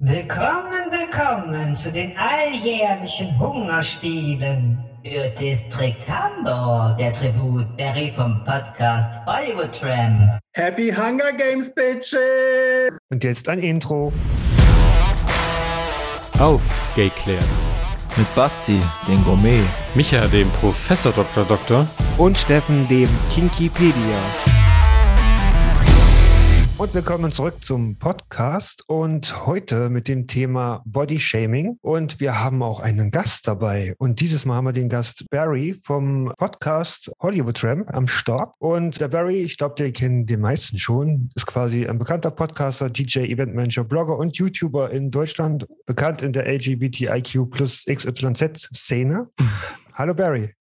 [0.00, 4.78] Willkommen, willkommen zu den alljährlichen Hungerspielen.
[5.02, 10.38] Für Distrikt Hamburg, der Tribut Barry vom Podcast Hollywood Tram.
[10.54, 12.96] Happy Hunger Games, Bitches!
[13.10, 14.12] Und jetzt ein Intro.
[16.38, 16.62] Auf,
[16.94, 17.42] Gayclair.
[18.16, 19.64] Mit Basti, den Gourmet.
[19.96, 21.44] Micha, dem Professor Dr.
[21.44, 21.88] Doktor.
[22.18, 24.57] Und Steffen, dem Kinkipedia.
[26.78, 31.76] Und willkommen zurück zum Podcast und heute mit dem Thema Body Shaming.
[31.82, 33.96] Und wir haben auch einen Gast dabei.
[33.98, 38.54] Und dieses Mal haben wir den Gast Barry vom Podcast Hollywood Tramp am Start.
[38.60, 42.88] Und der Barry, ich glaube, den kennen die meisten schon, ist quasi ein bekannter Podcaster,
[42.88, 49.28] DJ, Eventmanager, Blogger und YouTuber in Deutschland, bekannt in der LGBTIQ plus XYZ-Szene.
[49.98, 50.54] Hallo Barry.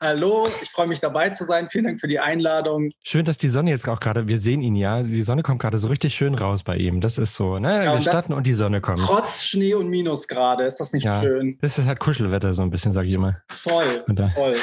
[0.00, 1.68] Hallo, ich freue mich dabei zu sein.
[1.68, 2.92] Vielen Dank für die Einladung.
[3.02, 5.78] Schön, dass die Sonne jetzt auch gerade, wir sehen ihn ja, die Sonne kommt gerade
[5.78, 7.00] so richtig schön raus bei ihm.
[7.00, 7.86] Das ist so, ne?
[7.86, 9.00] Ja, wir starten und die Sonne kommt.
[9.00, 11.58] Trotz Schnee und Minusgrade, ist das nicht ja, schön?
[11.60, 13.36] Das ist halt Kuschelwetter so ein bisschen, sage ich immer.
[13.48, 14.56] Voll, voll.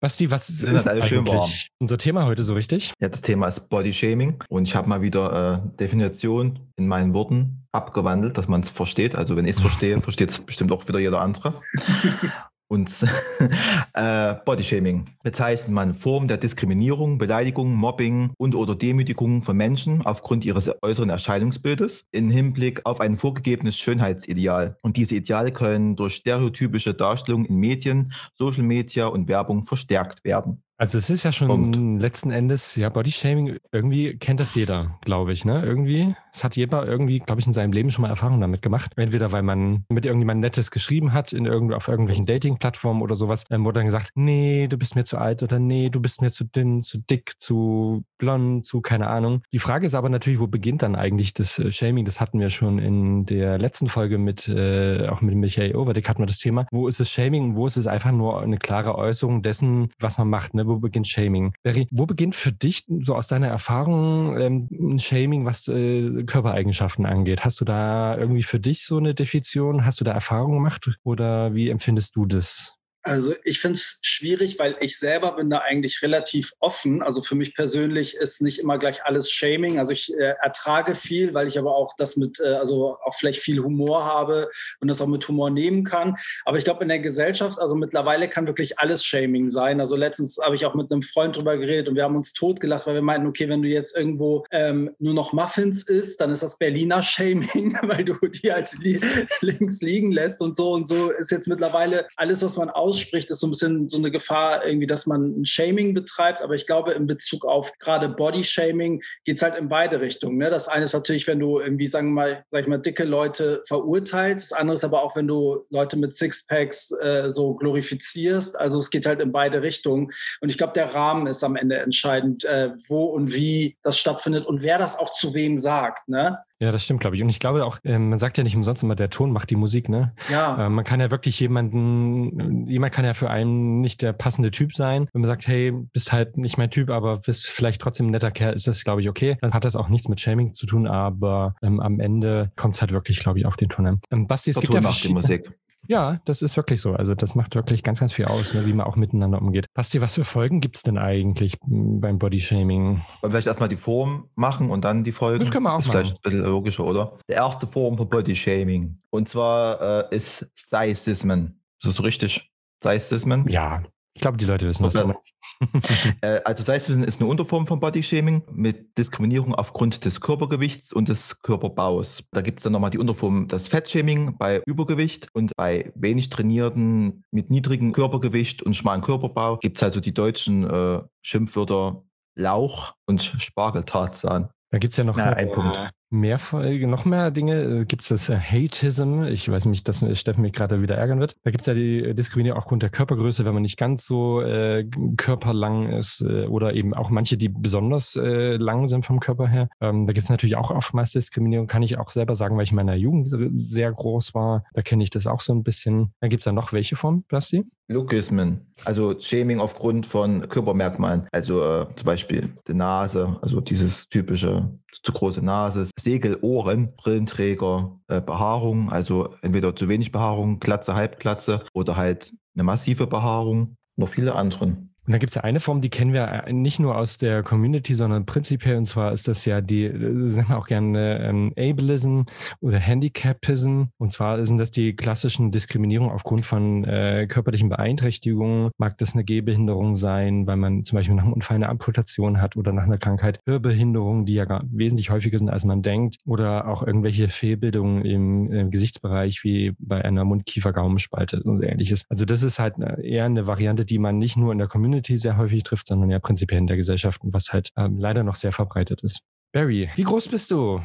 [0.00, 1.50] Basti, was ist, ist alles schön warm.
[1.78, 2.94] unser Thema heute so richtig?
[2.98, 7.12] Ja, das Thema ist Body Shaming und ich habe mal wieder äh, Definition in meinen
[7.12, 9.14] Worten abgewandelt, dass man es versteht.
[9.14, 11.60] Also wenn ich es verstehe, versteht es bestimmt auch wieder jeder andere.
[12.68, 12.90] Und
[13.94, 20.44] äh, Bodyshaming bezeichnet man Form der Diskriminierung, Beleidigung, Mobbing und oder Demütigung von Menschen aufgrund
[20.44, 24.76] ihres äußeren Erscheinungsbildes im Hinblick auf ein vorgegebenes Schönheitsideal.
[24.82, 30.62] Und diese Ideale können durch stereotypische Darstellungen in Medien, Social Media und Werbung verstärkt werden.
[30.78, 32.02] Also es ist ja schon Punkt.
[32.02, 35.62] letzten Endes, ja, Bodyshaming, irgendwie kennt das jeder, glaube ich, ne?
[35.64, 36.14] Irgendwie.
[36.34, 38.92] Es hat jeder irgendwie, glaube ich, in seinem Leben schon mal Erfahrungen damit gemacht.
[38.96, 43.44] Entweder weil man mit irgendjemandem Nettes geschrieben hat, in irgend, auf irgendwelchen Dating-Plattformen oder sowas,
[43.48, 46.30] ähm, wurde dann gesagt, nee, du bist mir zu alt oder nee, du bist mir
[46.30, 49.40] zu dünn, zu dick, zu blond, zu keine Ahnung.
[49.54, 52.04] Die Frage ist aber natürlich, wo beginnt dann eigentlich das äh, Shaming?
[52.04, 56.20] Das hatten wir schon in der letzten Folge mit, äh, auch mit Michael Overdick hatten
[56.20, 56.66] wir das Thema.
[56.70, 60.18] Wo ist es Shaming und wo ist es einfach nur eine klare Äußerung dessen, was
[60.18, 60.65] man macht, ne?
[60.66, 61.52] Wo beginnt Shaming?
[61.62, 67.44] Barry, wo beginnt für dich, so aus deiner Erfahrung, ähm, Shaming, was äh, Körpereigenschaften angeht?
[67.44, 69.84] Hast du da irgendwie für dich so eine Definition?
[69.84, 72.75] Hast du da Erfahrungen gemacht oder wie empfindest du das?
[73.06, 77.02] Also ich finde es schwierig, weil ich selber bin da eigentlich relativ offen.
[77.02, 79.78] Also für mich persönlich ist nicht immer gleich alles Shaming.
[79.78, 83.38] Also ich äh, ertrage viel, weil ich aber auch das mit, äh, also auch vielleicht
[83.38, 84.50] viel Humor habe
[84.80, 86.16] und das auch mit Humor nehmen kann.
[86.44, 89.78] Aber ich glaube in der Gesellschaft, also mittlerweile kann wirklich alles Shaming sein.
[89.78, 92.88] Also letztens habe ich auch mit einem Freund drüber geredet und wir haben uns totgelacht,
[92.88, 96.42] weil wir meinten, okay, wenn du jetzt irgendwo ähm, nur noch Muffins isst, dann ist
[96.42, 99.00] das Berliner Shaming, weil du die halt li
[99.42, 103.30] links liegen lässt und so und so ist jetzt mittlerweile alles, was man aus ausspricht,
[103.30, 106.42] ist so ein bisschen so eine Gefahr irgendwie, dass man ein Shaming betreibt.
[106.42, 110.38] Aber ich glaube, in Bezug auf gerade Body-Shaming geht es halt in beide Richtungen.
[110.38, 110.50] Ne?
[110.50, 113.62] Das eine ist natürlich, wenn du irgendwie, sagen wir mal, sag ich mal, dicke Leute
[113.66, 114.52] verurteilst.
[114.52, 118.58] Das andere ist aber auch, wenn du Leute mit Sixpacks äh, so glorifizierst.
[118.58, 120.10] Also es geht halt in beide Richtungen.
[120.40, 124.46] Und ich glaube, der Rahmen ist am Ende entscheidend, äh, wo und wie das stattfindet
[124.46, 126.08] und wer das auch zu wem sagt.
[126.08, 126.38] Ne?
[126.58, 127.22] Ja, das stimmt, glaube ich.
[127.22, 129.56] Und ich glaube auch, äh, man sagt ja nicht umsonst immer, der Ton macht die
[129.56, 130.14] Musik, ne?
[130.30, 130.66] Ja.
[130.66, 134.74] Äh, man kann ja wirklich jemanden, jemand kann ja für einen nicht der passende Typ
[134.74, 135.06] sein.
[135.12, 138.30] Wenn man sagt, hey, bist halt nicht mein Typ, aber bist vielleicht trotzdem ein netter
[138.30, 139.36] Kerl, ist das, glaube ich, okay.
[139.42, 142.80] Dann hat das auch nichts mit Shaming zu tun, aber ähm, am Ende kommt es
[142.80, 144.00] halt wirklich, glaube ich, auf den Ton an.
[144.10, 145.52] Ähm, Basti, es der gibt Ton ja macht die Musik.
[145.88, 146.92] Ja, das ist wirklich so.
[146.92, 149.66] Also das macht wirklich ganz, ganz viel aus, ne, wie man auch miteinander umgeht.
[149.74, 153.02] Basti, was für Folgen gibt es denn eigentlich beim Bodyshaming?
[153.20, 155.40] Vielleicht erstmal die Form machen und dann die Folgen?
[155.40, 156.00] Das können wir auch ist machen.
[156.00, 157.18] vielleicht ein bisschen logischer, oder?
[157.28, 158.98] Die erste Form von Bodyshaming.
[159.10, 161.62] Und zwar äh, ist Sizeismen.
[161.80, 162.50] Ist das so richtig?
[162.82, 163.48] Sizeismen?
[163.48, 163.82] Ja,
[164.16, 165.34] ich glaube, die Leute wissen, was du meinst.
[166.20, 171.40] Äh, also Sizewissen ist eine Unterform von Bodyshaming mit Diskriminierung aufgrund des Körpergewichts und des
[171.40, 172.24] Körperbaus.
[172.32, 177.24] Da gibt es dann nochmal die Unterform das Fettshaming bei Übergewicht und bei wenig trainierten
[177.30, 182.04] mit niedrigem Körpergewicht und schmalen Körperbau gibt es halt so die deutschen äh, Schimpfwörter
[182.34, 184.50] Lauch und Spargeltarzahn.
[184.70, 185.78] Da gibt es ja noch ja, ein Punkt.
[186.10, 187.62] Mehr, noch mehr Dinge.
[187.62, 189.24] Äh, gibt es das äh, Hateism?
[189.24, 191.36] Ich weiß nicht, dass Steffen mich gerade wieder ärgern wird.
[191.42, 194.88] Da gibt es ja die Diskriminierung aufgrund der Körpergröße, wenn man nicht ganz so äh,
[195.16, 199.68] körperlang ist äh, oder eben auch manche, die besonders äh, lang sind vom Körper her.
[199.80, 202.70] Ähm, da gibt es natürlich auch oftmals Diskriminierung, kann ich auch selber sagen, weil ich
[202.70, 204.64] in meiner Jugend sehr groß war.
[204.74, 206.12] Da kenne ich das auch so ein bisschen.
[206.20, 207.64] Da gibt es da noch welche von, Basti?
[207.88, 214.76] Lookismen, also Shaming aufgrund von Körpermerkmalen, also äh, zum Beispiel die Nase, also dieses typische
[215.04, 221.96] zu große Nase, Segelohren, Brillenträger, äh, Behaarung, also entweder zu wenig Behaarung, Glatze, Halbglatze oder
[221.96, 224.95] halt eine massive Behaarung, noch viele anderen.
[225.06, 227.44] Und dann gibt es ja eine Form, die kennen wir äh, nicht nur aus der
[227.44, 231.52] Community, sondern prinzipiell, und zwar ist das ja die, äh, sagen wir auch gerne ähm,
[231.56, 232.22] Ableism
[232.60, 233.84] oder Handicapism.
[233.98, 238.70] Und zwar sind das die klassischen Diskriminierungen aufgrund von äh, körperlichen Beeinträchtigungen.
[238.78, 242.56] Mag das eine Gehbehinderung sein, weil man zum Beispiel nach einem Unfall eine Amputation hat
[242.56, 246.16] oder nach einer Krankheit Hörbehinderung, die ja gar, wesentlich häufiger sind, als man denkt.
[246.26, 252.06] Oder auch irgendwelche Fehlbildungen im äh, Gesichtsbereich, wie bei einer Mundkiefer-Gaumenspalte und ähnliches.
[252.08, 254.95] Also das ist halt äh, eher eine Variante, die man nicht nur in der Community
[254.96, 258.36] Community sehr häufig trifft, sondern ja prinzipiell in der Gesellschaft, was halt ähm, leider noch
[258.36, 259.20] sehr verbreitet ist.
[259.52, 260.80] Barry, wie groß bist du?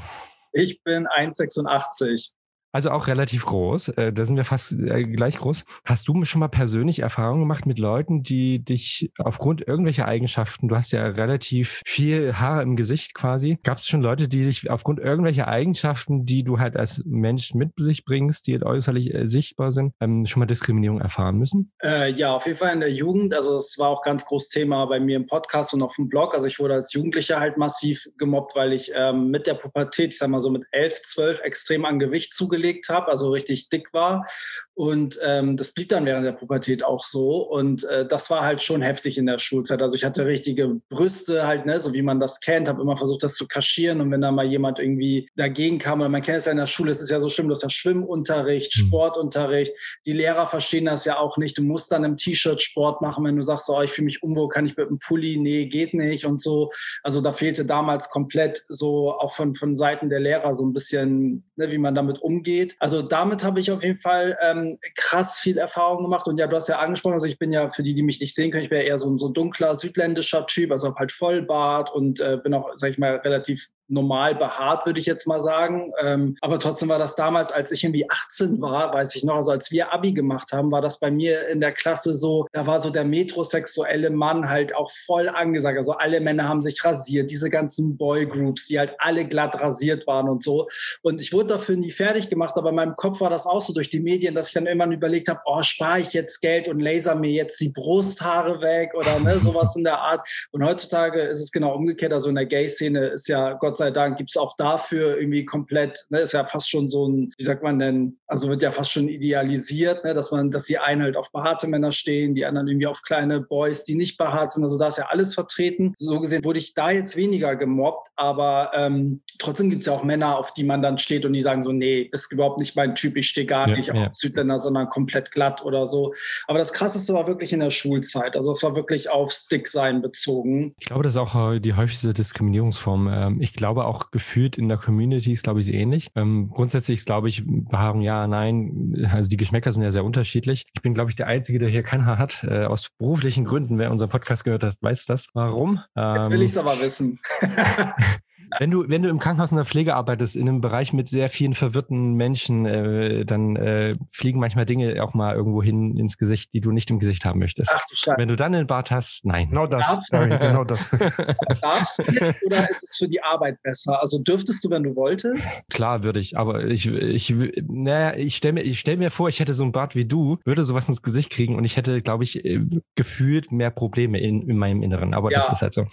[0.52, 2.32] Ich bin 1,86.
[2.72, 3.90] Also auch relativ groß.
[3.90, 5.66] Äh, da sind wir fast äh, gleich groß.
[5.84, 10.76] Hast du schon mal persönlich Erfahrungen gemacht mit Leuten, die dich aufgrund irgendwelcher Eigenschaften, du
[10.76, 15.00] hast ja relativ viel Haare im Gesicht quasi, gab es schon Leute, die dich aufgrund
[15.00, 19.94] irgendwelcher Eigenschaften, die du halt als Mensch mit sich bringst, die äußerlich äh, sichtbar sind,
[20.00, 21.72] ähm, schon mal Diskriminierung erfahren müssen?
[21.84, 23.34] Äh, ja, auf jeden Fall in der Jugend.
[23.34, 26.34] Also es war auch ganz großes Thema bei mir im Podcast und auf dem Blog.
[26.34, 30.18] Also ich wurde als Jugendlicher halt massiv gemobbt, weil ich ähm, mit der Pubertät, ich
[30.18, 33.94] sag mal so mit 11, 12 extrem an Gewicht zugelegt zugelegt habe, also richtig dick
[33.94, 34.26] war.
[34.74, 37.48] Und ähm, das blieb dann während der Pubertät auch so.
[37.48, 39.82] Und äh, das war halt schon heftig in der Schulzeit.
[39.82, 43.22] Also ich hatte richtige Brüste halt, ne, so wie man das kennt, habe immer versucht,
[43.22, 44.02] das zu kaschieren.
[44.02, 46.68] Und wenn da mal jemand irgendwie dagegen kam, oder man kennt es ja in der
[46.68, 48.88] Schule, es ist ja so schlimm, du hast ja Schwimmunterricht, mhm.
[48.88, 49.74] Sportunterricht.
[50.08, 51.58] Die Lehrer verstehen das ja auch nicht.
[51.58, 54.50] Du musst dann im T-Shirt Sport machen, wenn du sagst, oh, ich fühle mich unwohl,
[54.50, 55.38] kann ich mit einem Pulli?
[55.38, 56.72] Nee, geht nicht und so.
[57.04, 61.44] Also da fehlte damals komplett so auch von, von Seiten der Lehrer so ein bisschen,
[61.56, 62.51] ne, wie man damit umgeht.
[62.80, 66.28] Also damit habe ich auf jeden Fall ähm, krass viel Erfahrung gemacht.
[66.28, 68.36] Und ja, du hast ja angesprochen, also ich bin ja, für die, die mich nicht
[68.36, 71.94] sehen können, ich wäre eher so ein so dunkler südländischer Typ, also habe halt Vollbart
[71.94, 75.92] und äh, bin auch, sag ich mal, relativ normal behaart, würde ich jetzt mal sagen.
[76.02, 79.52] Ähm, aber trotzdem war das damals, als ich irgendwie 18 war, weiß ich noch, also
[79.52, 82.80] als wir Abi gemacht haben, war das bei mir in der Klasse so, da war
[82.80, 85.78] so der metrosexuelle Mann halt auch voll angesagt.
[85.78, 90.30] Also alle Männer haben sich rasiert, diese ganzen Boygroups, die halt alle glatt rasiert waren
[90.30, 90.68] und so.
[91.02, 93.74] Und ich wurde dafür nie fertig gemacht, aber in meinem Kopf war das auch so
[93.74, 96.80] durch die Medien, dass ich dann irgendwann überlegt habe, oh, spare ich jetzt Geld und
[96.80, 100.28] laser mir jetzt die Brusthaare weg oder ne, sowas in der Art.
[100.52, 102.14] Und heutzutage ist es genau umgekehrt.
[102.14, 106.06] Also in der Gay-Szene ist ja Gott sei Dank gibt es auch dafür irgendwie komplett,
[106.10, 108.92] ne, ist ja fast schon so ein, wie sagt man denn, also wird ja fast
[108.92, 112.68] schon idealisiert, ne, dass man, dass die einen halt auf behaarte Männer stehen, die anderen
[112.68, 114.64] irgendwie auf kleine Boys, die nicht behaart sind.
[114.64, 115.94] Also da ist ja alles vertreten.
[115.98, 120.04] So gesehen wurde ich da jetzt weniger gemobbt, aber ähm, trotzdem gibt es ja auch
[120.04, 122.96] Männer, auf die man dann steht und die sagen so, nee, ist überhaupt nicht mein
[122.96, 124.08] Typ, ich stehe gar ja, nicht ja.
[124.08, 126.14] auf Südländer, sondern komplett glatt oder so.
[126.48, 128.36] Aber das Krasseste war wirklich in der Schulzeit.
[128.36, 130.74] Also es war wirklich auf Stick-Sein bezogen.
[130.80, 133.10] Ich glaube, das ist auch die häufigste Diskriminierungsform.
[133.12, 136.10] Ähm, ich glaube auch gefühlt in der Community ist, glaube ich, ähnlich.
[136.16, 139.08] Ähm, grundsätzlich ist, glaube ich, Behaarung ja, nein.
[139.12, 140.66] Also die Geschmäcker sind ja sehr unterschiedlich.
[140.74, 142.44] Ich bin, glaube ich, der Einzige, der hier kein Haar hat.
[142.44, 143.78] Äh, aus beruflichen Gründen.
[143.78, 145.30] Wer unseren Podcast gehört hat, weiß das.
[145.34, 145.80] Warum?
[145.96, 147.20] Ähm, will ich es aber wissen.
[148.60, 151.30] Wenn du, wenn du im Krankenhaus in der Pflege arbeitest, in einem Bereich mit sehr
[151.30, 156.54] vielen verwirrten Menschen, äh, dann äh, fliegen manchmal Dinge auch mal irgendwo hin ins Gesicht,
[156.54, 157.72] die du nicht im Gesicht haben möchtest.
[157.74, 158.18] Ach du Scheiße.
[158.18, 159.50] Wenn du dann einen Bart hast, nein.
[159.50, 159.98] Genau das.
[160.08, 160.90] Sorry, genau das.
[161.62, 162.04] Darfst du
[162.46, 164.00] oder ist es für die Arbeit besser?
[164.02, 165.70] Also dürftest du, wenn du wolltest?
[165.70, 167.34] Klar würde ich, aber ich, ich,
[167.68, 170.64] naja, ich stelle mir, stell mir vor, ich hätte so einen Bart wie du, würde
[170.64, 172.60] sowas ins Gesicht kriegen und ich hätte, glaube ich, äh,
[172.96, 175.14] gefühlt mehr Probleme in, in meinem Inneren.
[175.14, 175.40] Aber ja.
[175.40, 175.86] das ist halt so.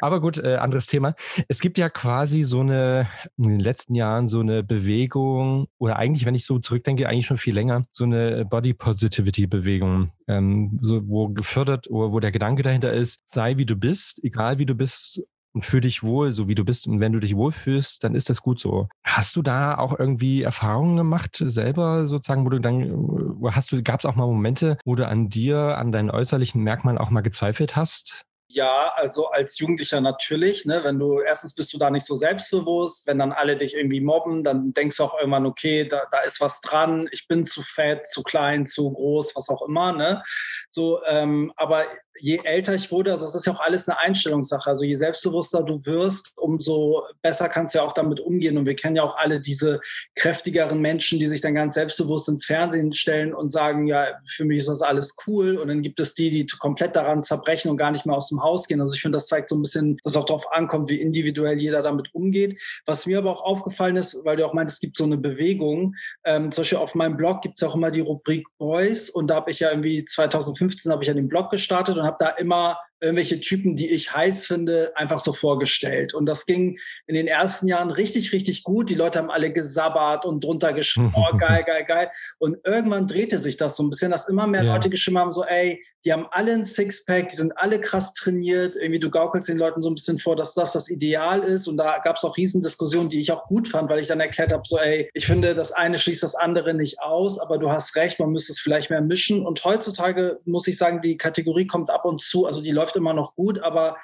[0.00, 1.14] Aber gut, äh, anderes Thema.
[1.48, 6.26] Es gibt ja quasi so eine, in den letzten Jahren so eine Bewegung, oder eigentlich,
[6.26, 11.06] wenn ich so zurückdenke, eigentlich schon viel länger, so eine Body Positivity Bewegung, ähm, so,
[11.08, 14.74] wo gefördert oder wo der Gedanke dahinter ist, sei wie du bist, egal wie du
[14.74, 16.86] bist, und fühl dich wohl, so wie du bist.
[16.86, 18.88] Und wenn du dich wohlfühlst, dann ist das gut so.
[19.04, 24.00] Hast du da auch irgendwie Erfahrungen gemacht, selber sozusagen, wo du dann, hast du, gab
[24.00, 27.76] es auch mal Momente, wo du an dir, an deinen äußerlichen Merkmalen auch mal gezweifelt
[27.76, 28.26] hast?
[28.54, 30.64] Ja, also als Jugendlicher natürlich.
[30.64, 30.84] Ne?
[30.84, 34.44] Wenn du erstens bist du da nicht so selbstbewusst, wenn dann alle dich irgendwie mobben,
[34.44, 38.06] dann denkst du auch irgendwann, okay, da, da ist was dran, ich bin zu fett,
[38.06, 39.92] zu klein, zu groß, was auch immer.
[39.92, 40.22] Ne?
[40.70, 41.84] So, ähm, aber
[42.20, 44.68] je älter ich wurde, also es ist ja auch alles eine Einstellungssache.
[44.68, 48.56] Also je selbstbewusster du wirst, umso besser kannst du ja auch damit umgehen.
[48.56, 49.80] Und wir kennen ja auch alle diese
[50.14, 54.58] kräftigeren Menschen, die sich dann ganz selbstbewusst ins Fernsehen stellen und sagen, ja, für mich
[54.58, 55.56] ist das alles cool.
[55.56, 58.42] Und dann gibt es die, die komplett daran zerbrechen und gar nicht mehr aus dem
[58.42, 58.80] Haus gehen.
[58.80, 61.82] Also ich finde, das zeigt so ein bisschen, dass auch darauf ankommt, wie individuell jeder
[61.82, 62.60] damit umgeht.
[62.86, 65.94] Was mir aber auch aufgefallen ist, weil du auch meintest, es gibt so eine Bewegung.
[66.24, 69.10] Ähm, zum Beispiel auf meinem Blog gibt es auch immer die Rubrik Boys.
[69.10, 72.16] Und da habe ich ja irgendwie 2015 habe ich ja den Blog gestartet und habe
[72.20, 76.14] da immer irgendwelche Typen, die ich heiß finde, einfach so vorgestellt.
[76.14, 78.88] Und das ging in den ersten Jahren richtig, richtig gut.
[78.88, 82.10] Die Leute haben alle gesabbert und drunter geschrieben, oh, geil, geil, geil.
[82.38, 84.72] Und irgendwann drehte sich das so ein bisschen, dass immer mehr ja.
[84.72, 88.76] Leute geschrieben haben, so, ey, die haben alle ein Sixpack, die sind alle krass trainiert.
[88.76, 91.66] Irgendwie du gaukelst den Leuten so ein bisschen vor, dass das das Ideal ist.
[91.66, 94.52] Und da gab es auch Riesendiskussionen, die ich auch gut fand, weil ich dann erklärt
[94.52, 97.96] habe, so, ey, ich finde, das eine schließt das andere nicht aus, aber du hast
[97.96, 99.46] recht, man müsste es vielleicht mehr mischen.
[99.46, 103.14] Und heutzutage muss ich sagen, die Kategorie kommt ab und zu, also die läuft immer
[103.14, 103.96] noch gut, aber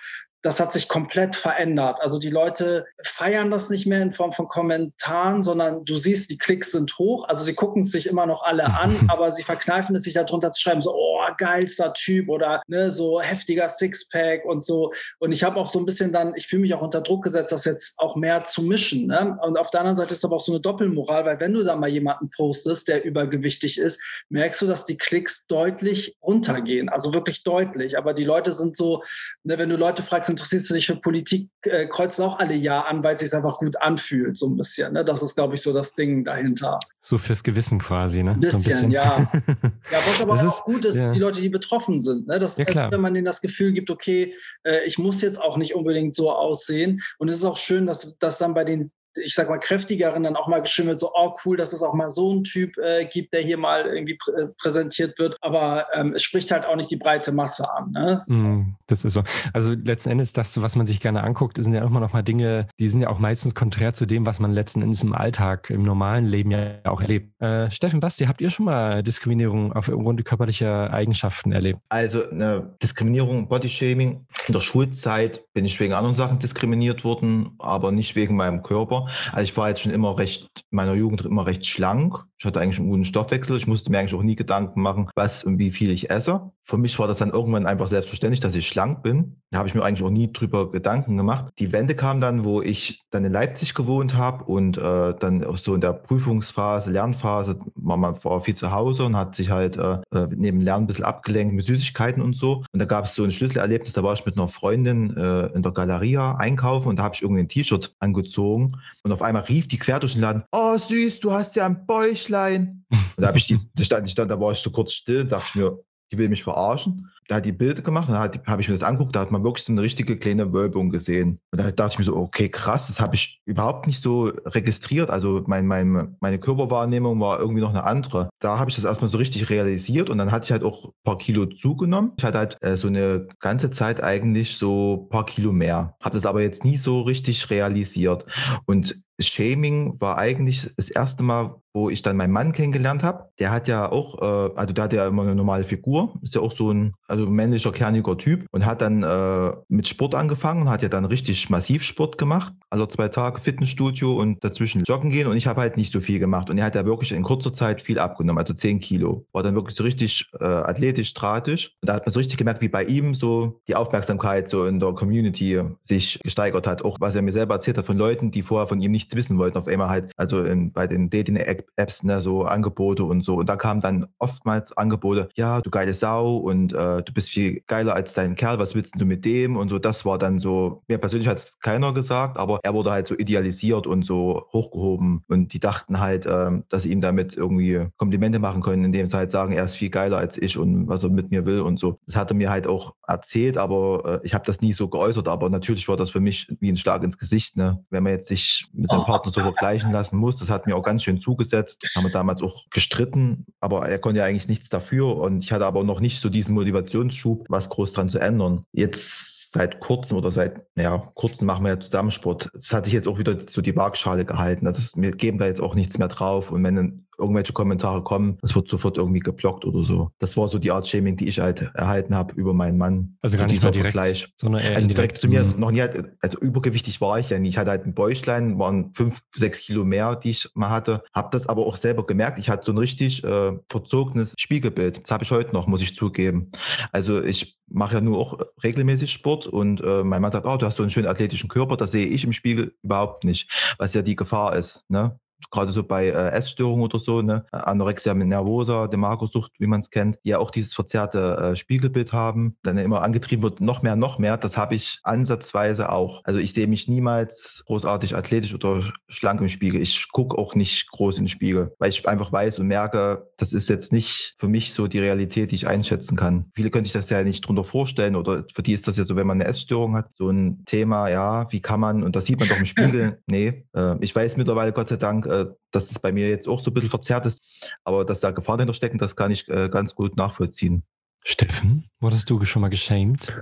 [0.43, 1.99] das hat sich komplett verändert.
[2.01, 6.39] Also die Leute feiern das nicht mehr in Form von Kommentaren, sondern du siehst, die
[6.39, 7.29] Klicks sind hoch.
[7.29, 10.51] Also sie gucken es sich immer noch alle an, aber sie verkneifen es sich darunter
[10.51, 14.93] zu schreiben, so, oh, geilster Typ oder ne, so heftiger Sixpack und so.
[15.19, 17.53] Und ich habe auch so ein bisschen dann, ich fühle mich auch unter Druck gesetzt,
[17.53, 19.07] das jetzt auch mehr zu mischen.
[19.07, 19.39] Ne?
[19.43, 21.77] Und auf der anderen Seite ist aber auch so eine Doppelmoral, weil wenn du da
[21.77, 26.89] mal jemanden postest, der übergewichtig ist, merkst du, dass die Klicks deutlich runtergehen.
[26.89, 27.99] Also wirklich deutlich.
[27.99, 29.03] Aber die Leute sind so,
[29.45, 32.83] ne, wenn du Leute fragst, interessierst du dich für Politik, äh, kreuzen auch alle Ja
[32.83, 34.93] an, weil es sich einfach gut anfühlt, so ein bisschen.
[34.93, 35.05] Ne?
[35.05, 36.79] Das ist, glaube ich, so das Ding dahinter.
[37.03, 38.33] So fürs Gewissen quasi, ne?
[38.33, 38.91] Ein bisschen, so ein bisschen.
[38.91, 39.33] ja.
[39.91, 41.10] ja, was aber auch ist, gut ist, ja.
[41.13, 42.27] Die Leute, die betroffen sind.
[42.27, 42.39] Ne?
[42.39, 42.91] Das, ja.
[42.91, 46.33] Wenn man denen das Gefühl gibt, okay, äh, ich muss jetzt auch nicht unbedingt so
[46.33, 47.01] aussehen.
[47.19, 50.37] Und es ist auch schön, dass, dass dann bei den ich sag mal, kräftigeren dann
[50.37, 53.33] auch mal geschimmelt, so, oh cool, dass es auch mal so einen Typ äh, gibt,
[53.33, 55.37] der hier mal irgendwie prä äh, präsentiert wird.
[55.41, 57.91] Aber ähm, es spricht halt auch nicht die breite Masse an.
[57.91, 58.21] Ne?
[58.23, 58.35] So.
[58.35, 59.23] Mm, das ist so.
[59.53, 62.69] Also letzten Endes, das, was man sich gerne anguckt, sind ja immer noch mal Dinge,
[62.79, 65.83] die sind ja auch meistens konträr zu dem, was man letzten Endes im Alltag, im
[65.83, 67.41] normalen Leben ja auch erlebt.
[67.41, 71.81] Äh, Steffen, Basti, habt ihr schon mal Diskriminierung aufgrund körperlicher Eigenschaften erlebt?
[71.89, 74.27] Also eine Diskriminierung, Bodyshaming.
[74.47, 79.00] In der Schulzeit bin ich wegen anderen Sachen diskriminiert worden, aber nicht wegen meinem Körper.
[79.33, 82.25] Also ich war jetzt schon immer recht, in meiner Jugend immer recht schlank.
[82.41, 83.55] Ich hatte eigentlich einen guten Stoffwechsel.
[83.59, 86.51] Ich musste mir eigentlich auch nie Gedanken machen, was und wie viel ich esse.
[86.63, 89.37] Für mich war das dann irgendwann einfach selbstverständlich, dass ich schlank bin.
[89.51, 91.53] Da habe ich mir eigentlich auch nie drüber Gedanken gemacht.
[91.59, 95.59] Die Wende kam dann, wo ich dann in Leipzig gewohnt habe und äh, dann auch
[95.59, 99.77] so in der Prüfungsphase, Lernphase, war man war viel zu Hause und hat sich halt
[99.77, 102.65] äh, äh, neben Lernen ein bisschen abgelenkt mit Süßigkeiten und so.
[102.73, 105.63] Und da gab es so ein Schlüsselerlebnis, da war ich mit einer Freundin äh, in
[105.63, 109.67] der Galeria einkaufen und da habe ich irgendwie ein T-Shirt angezogen und auf einmal rief
[109.67, 111.87] die quer durch den Laden, oh süß, du hast ja ein
[112.31, 112.85] Bäuchlein.
[112.91, 115.55] Und da ich die, stand ich dann, da war ich so kurz still, dachte ich
[115.57, 115.79] mir,
[116.11, 118.83] die will mich verarschen da hat die Bilder gemacht und da habe ich mir das
[118.83, 121.39] angeguckt, da hat man wirklich so eine richtige kleine Wölbung gesehen.
[121.53, 125.11] Und da dachte ich mir so, okay, krass, das habe ich überhaupt nicht so registriert.
[125.11, 128.31] Also mein, mein, meine Körperwahrnehmung war irgendwie noch eine andere.
[128.41, 130.93] Da habe ich das erstmal so richtig realisiert und dann hatte ich halt auch ein
[131.05, 132.13] paar Kilo zugenommen.
[132.19, 135.95] Ich hatte halt äh, so eine ganze Zeit eigentlich so ein paar Kilo mehr.
[136.01, 138.27] Habe das aber jetzt nie so richtig realisiert.
[138.67, 143.29] Und Shaming war eigentlich das erste Mal, wo ich dann meinen Mann kennengelernt habe.
[143.39, 146.41] Der hat ja auch, äh, also der hat ja immer eine normale Figur, ist ja
[146.41, 150.71] auch so ein, also männlicher, kerniger Typ und hat dann äh, mit Sport angefangen und
[150.71, 152.53] hat ja dann richtig massiv Sport gemacht.
[152.71, 156.19] Also zwei Tage Fitnessstudio und dazwischen joggen gehen und ich habe halt nicht so viel
[156.19, 156.51] gemacht.
[156.51, 159.27] Und er hat ja wirklich in kurzer Zeit viel abgenommen, also 10 Kilo.
[159.33, 161.77] War dann wirklich so richtig äh, athletisch, stratisch.
[161.81, 164.81] Und da hat man so richtig gemerkt, wie bei ihm so die Aufmerksamkeit so in
[164.81, 166.85] der Community sich gesteigert hat.
[166.85, 169.39] Auch was er mir selber erzählt hat von Leuten, die vorher von ihm nichts wissen
[169.39, 173.37] wollten, auf einmal halt, also in, bei den Dating-Apps, ne, so Angebote und so.
[173.37, 177.63] Und da kamen dann oftmals Angebote, ja, du geile Sau und äh, du bist viel
[177.67, 179.57] geiler als dein Kerl, was willst du mit dem?
[179.57, 182.91] Und so, das war dann so, mir persönlich hat es keiner gesagt, aber er wurde
[182.91, 185.25] halt so idealisiert und so hochgehoben.
[185.29, 189.17] Und die dachten halt, ähm, dass sie ihm damit irgendwie Komplimente machen können, indem sie
[189.17, 191.79] halt sagen, er ist viel geiler als ich und was er mit mir will und
[191.79, 191.99] so.
[192.07, 195.29] Das hat er mir halt auch erzählt, aber äh, ich habe das nie so geäußert.
[195.29, 197.85] Aber natürlich war das für mich wie ein Schlag ins Gesicht, ne?
[197.91, 200.37] wenn man jetzt sich mit seinem Partner so vergleichen lassen muss.
[200.37, 201.85] Das hat mir auch ganz schön zugesetzt.
[201.95, 205.17] Haben wir damals auch gestritten, aber er konnte ja eigentlich nichts dafür.
[205.17, 206.55] Und ich hatte aber noch nicht so diesen
[206.91, 208.65] Motivationsschub, was groß dran zu ändern.
[208.73, 212.51] Jetzt seit kurzem oder seit, ja, kurzem machen wir ja Zusammensport.
[212.55, 214.67] Das hat sich jetzt auch wieder so die Waagschale gehalten.
[214.67, 216.51] Also wir geben da jetzt auch nichts mehr drauf.
[216.51, 220.11] Und wenn irgendwelche Kommentare kommen, das wird sofort irgendwie geblockt oder so.
[220.19, 223.17] Das war so die Art Shaming, die ich halt erhalten habe über meinen Mann.
[223.23, 224.33] Also gar nicht mal direkt, Vergleich.
[224.39, 225.61] sondern eher also direkt zu mir Mhm.
[225.61, 227.51] noch nie, halt- also übergewichtig war ich ja nicht.
[227.51, 231.03] Ich hatte halt ein Bäuchlein, waren fünf, sechs Kilo mehr, die ich mal hatte.
[231.15, 232.39] Habe das aber auch selber gemerkt.
[232.39, 235.03] Ich hatte so ein richtig äh, verzogenes Spiegelbild.
[235.03, 236.51] Das habe ich heute noch, muss ich zugeben.
[236.93, 240.67] Also ich mache ja nur auch regelmäßig Sport und äh, mein Mann sagt, oh, du
[240.67, 241.77] hast so einen schönen athletischen Körper.
[241.77, 244.85] Das sehe ich im Spiegel überhaupt nicht, was ja die Gefahr ist.
[244.89, 245.19] Ne?
[245.51, 247.45] Gerade so bei äh, Essstörungen oder so, ne?
[247.53, 252.57] Anorexia nervosa, der Magersucht, wie man es kennt, ja auch dieses verzerrte äh, Spiegelbild haben,
[252.63, 254.37] dann immer angetrieben wird, noch mehr, noch mehr.
[254.37, 256.23] Das habe ich ansatzweise auch.
[256.25, 259.81] Also ich sehe mich niemals großartig athletisch oder schlank im Spiegel.
[259.81, 263.53] Ich gucke auch nicht groß in den Spiegel, weil ich einfach weiß und merke, das
[263.53, 266.47] ist jetzt nicht für mich so die Realität, die ich einschätzen kann.
[266.55, 269.17] Viele können sich das ja nicht drunter vorstellen oder für die ist das ja so,
[269.17, 272.39] wenn man eine Essstörung hat, so ein Thema, ja, wie kann man, und das sieht
[272.39, 275.27] man doch im Spiegel, nee, äh, ich weiß mittlerweile Gott sei Dank,
[275.71, 277.41] dass das bei mir jetzt auch so ein bisschen verzerrt ist,
[277.85, 280.83] aber dass da Gefahren dahinter stecken, das kann ich äh, ganz gut nachvollziehen.
[281.25, 283.33] Steffen, wurdest du schon mal geschämt?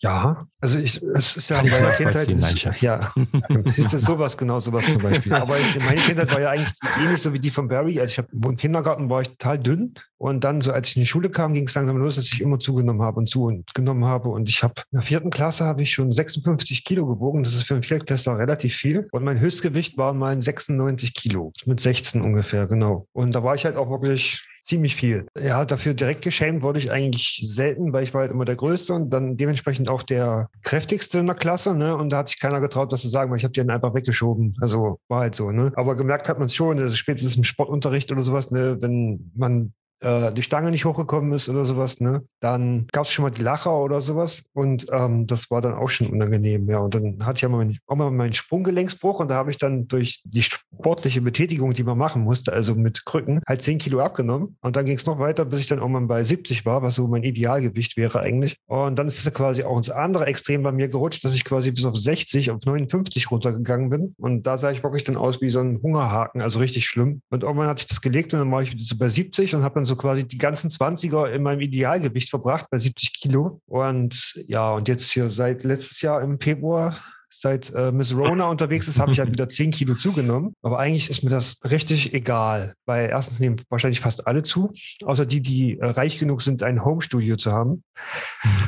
[0.00, 3.12] Ja, also ich, es ist ja Kann in meiner Kindheit, ist, ja,
[3.76, 5.32] ist das sowas, genau sowas zum Beispiel.
[5.32, 7.98] Aber in meine Kindheit war ja eigentlich ähnlich so wie die von Barry.
[7.98, 11.02] Also ich habe im Kindergarten war ich total dünn und dann so, als ich in
[11.02, 14.28] die Schule kam, ging es langsam los, dass ich immer zugenommen habe und zugenommen habe
[14.28, 17.42] und ich habe in der vierten Klasse habe ich schon 56 Kilo gewogen.
[17.42, 21.80] Das ist für einen Viertklässler relativ viel und mein Höchstgewicht waren mal 96 Kilo mit
[21.80, 23.08] 16 ungefähr, genau.
[23.12, 25.26] Und da war ich halt auch wirklich ziemlich viel.
[25.40, 28.94] Ja, dafür direkt geschämt wurde ich eigentlich selten, weil ich war halt immer der Größte
[28.94, 31.96] und dann dementsprechend auch der kräftigste in der Klasse, ne?
[31.96, 33.94] Und da hat sich keiner getraut, was zu sagen, weil ich habe die dann einfach
[33.94, 34.56] weggeschoben.
[34.60, 35.72] Also war halt so, ne?
[35.76, 39.72] Aber gemerkt hat man es schon, also spätestens im Sportunterricht oder sowas, ne, wenn man
[40.00, 43.42] äh, die Stange nicht hochgekommen ist oder sowas, ne, dann gab es schon mal die
[43.42, 46.78] Lacher oder sowas und ähm, das war dann auch schon unangenehm, ja.
[46.78, 49.88] Und dann hatte ich ja mal auch mal meinen Sprunggelenksbruch und da habe ich dann
[49.88, 54.56] durch die sportliche Betätigung, die man machen musste, also mit Krücken, halt 10 Kilo abgenommen.
[54.60, 57.08] Und dann ging es noch weiter, bis ich dann irgendwann bei 70 war, was so
[57.08, 58.58] mein Idealgewicht wäre eigentlich.
[58.66, 61.72] Und dann ist es quasi auch ins andere Extrem bei mir gerutscht, dass ich quasi
[61.72, 64.14] bis auf 60, auf 59 runtergegangen bin.
[64.18, 67.22] Und da sah ich wirklich dann aus wie so ein Hungerhaken, also richtig schlimm.
[67.30, 69.76] Und irgendwann hat sich das gelegt und dann war ich so bei 70 und habe
[69.76, 73.60] dann so quasi die ganzen 20er in meinem Idealgewicht verbracht, bei 70 Kilo.
[73.66, 76.96] Und ja, und jetzt hier seit letztes Jahr im Februar
[77.28, 80.54] seit äh, Miss Rona unterwegs ist, habe ich halt wieder 10 Kilo zugenommen.
[80.62, 84.72] Aber eigentlich ist mir das richtig egal, weil erstens nehmen wahrscheinlich fast alle zu,
[85.04, 87.82] außer die, die äh, reich genug sind, ein Homestudio zu haben.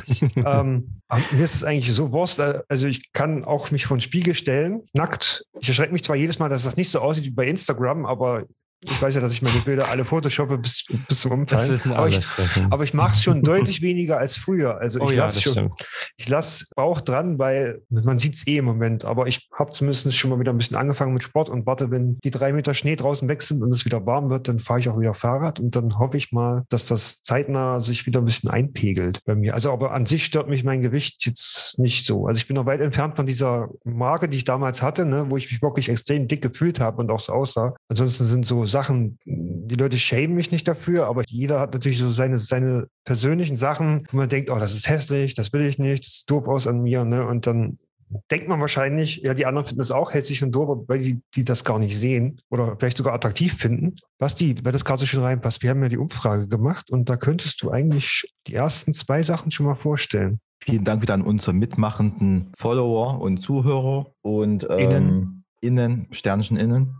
[0.35, 4.01] ähm, mir ist es eigentlich so Wurst, äh, also ich kann auch mich vor den
[4.01, 5.45] Spiegel stellen, nackt.
[5.59, 8.45] Ich erschrecke mich zwar jedes Mal, dass das nicht so aussieht wie bei Instagram, aber
[8.83, 11.79] ich weiß ja, dass ich meine Bilder alle photoshoppe bis, bis zum Umfallen.
[11.91, 12.21] Aber ich,
[12.69, 14.77] aber ich mache es schon deutlich weniger als früher.
[14.77, 15.73] Also oh ich ja, lasse das schon,
[16.15, 19.03] ich lasse Bauch dran, weil man sieht es eh im Moment.
[19.03, 22.19] Aber ich habe zumindest schon mal wieder ein bisschen angefangen mit Sport und warte, wenn
[22.23, 24.87] die drei Meter Schnee draußen weg sind und es wieder warm wird, dann fahre ich
[24.87, 28.49] auch wieder Fahrrad und dann hoffe ich mal, dass das zeitnah sich wieder ein bisschen
[28.49, 29.55] einpegelt bei mir.
[29.55, 32.27] Also aber an sich stört mich mein Gewicht jetzt nicht so.
[32.27, 35.35] Also ich bin noch weit entfernt von dieser Marke, die ich damals hatte, ne, wo
[35.35, 37.75] ich mich wirklich extrem dick gefühlt habe und auch so aussah.
[37.89, 42.09] Ansonsten sind so Sachen, die Leute schämen mich nicht dafür, aber jeder hat natürlich so
[42.11, 46.05] seine, seine persönlichen Sachen, wo man denkt, oh, das ist hässlich, das will ich nicht,
[46.05, 47.27] das sieht doof aus an mir, ne?
[47.27, 47.77] Und dann
[48.31, 51.43] denkt man wahrscheinlich, ja, die anderen finden das auch hässlich und doof, weil die, die
[51.43, 53.95] das gar nicht sehen oder vielleicht sogar attraktiv finden.
[54.17, 57.17] Basti, weil das gerade so schön reinpasst, wir haben ja die Umfrage gemacht und da
[57.17, 60.39] könntest du eigentlich die ersten zwei Sachen schon mal vorstellen.
[60.61, 65.43] Vielen Dank wieder an unsere mitmachenden Follower und Zuhörer und ähm, Innen.
[65.61, 66.95] innen, Sternchen innen.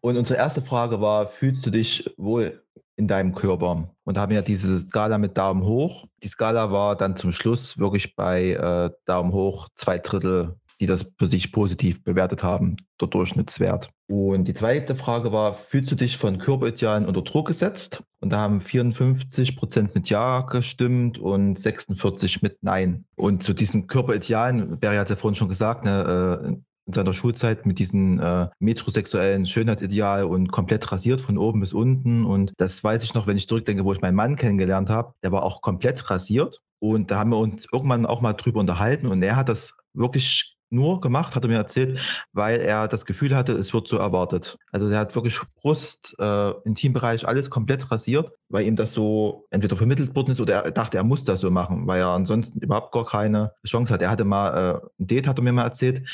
[0.00, 2.62] Und unsere erste Frage war, fühlst du dich wohl
[2.96, 3.88] in deinem Körper?
[4.04, 6.06] Und da haben wir ja diese Skala mit Daumen hoch.
[6.22, 11.12] Die Skala war dann zum Schluss wirklich bei äh, Daumen hoch zwei Drittel, die das
[11.18, 13.90] für sich positiv bewertet haben, der Durchschnittswert.
[14.06, 18.02] Und die zweite Frage war, fühlst du dich von Körperidealen unter Druck gesetzt?
[18.20, 23.04] Und da haben 54 Prozent mit Ja gestimmt und 46 mit Nein.
[23.16, 27.78] Und zu diesen Körperidealen, Barry hat ja vorhin schon gesagt, ne, äh, seiner Schulzeit mit
[27.78, 32.24] diesem äh, metrosexuellen Schönheitsideal und komplett rasiert von oben bis unten.
[32.24, 35.32] Und das weiß ich noch, wenn ich zurückdenke, wo ich meinen Mann kennengelernt habe, der
[35.32, 36.60] war auch komplett rasiert.
[36.80, 40.54] Und da haben wir uns irgendwann auch mal drüber unterhalten und er hat das wirklich
[40.74, 42.00] nur gemacht, hat er mir erzählt,
[42.32, 44.58] weil er das Gefühl hatte, es wird so erwartet.
[44.72, 49.76] Also er hat wirklich Brust, äh, Intimbereich, alles komplett rasiert, weil ihm das so entweder
[49.76, 52.92] vermittelt worden ist oder er dachte, er muss das so machen, weil er ansonsten überhaupt
[52.92, 54.02] gar keine Chance hat.
[54.02, 54.50] Er hatte mal
[54.82, 56.06] äh, ein Date, hat er mir mal erzählt,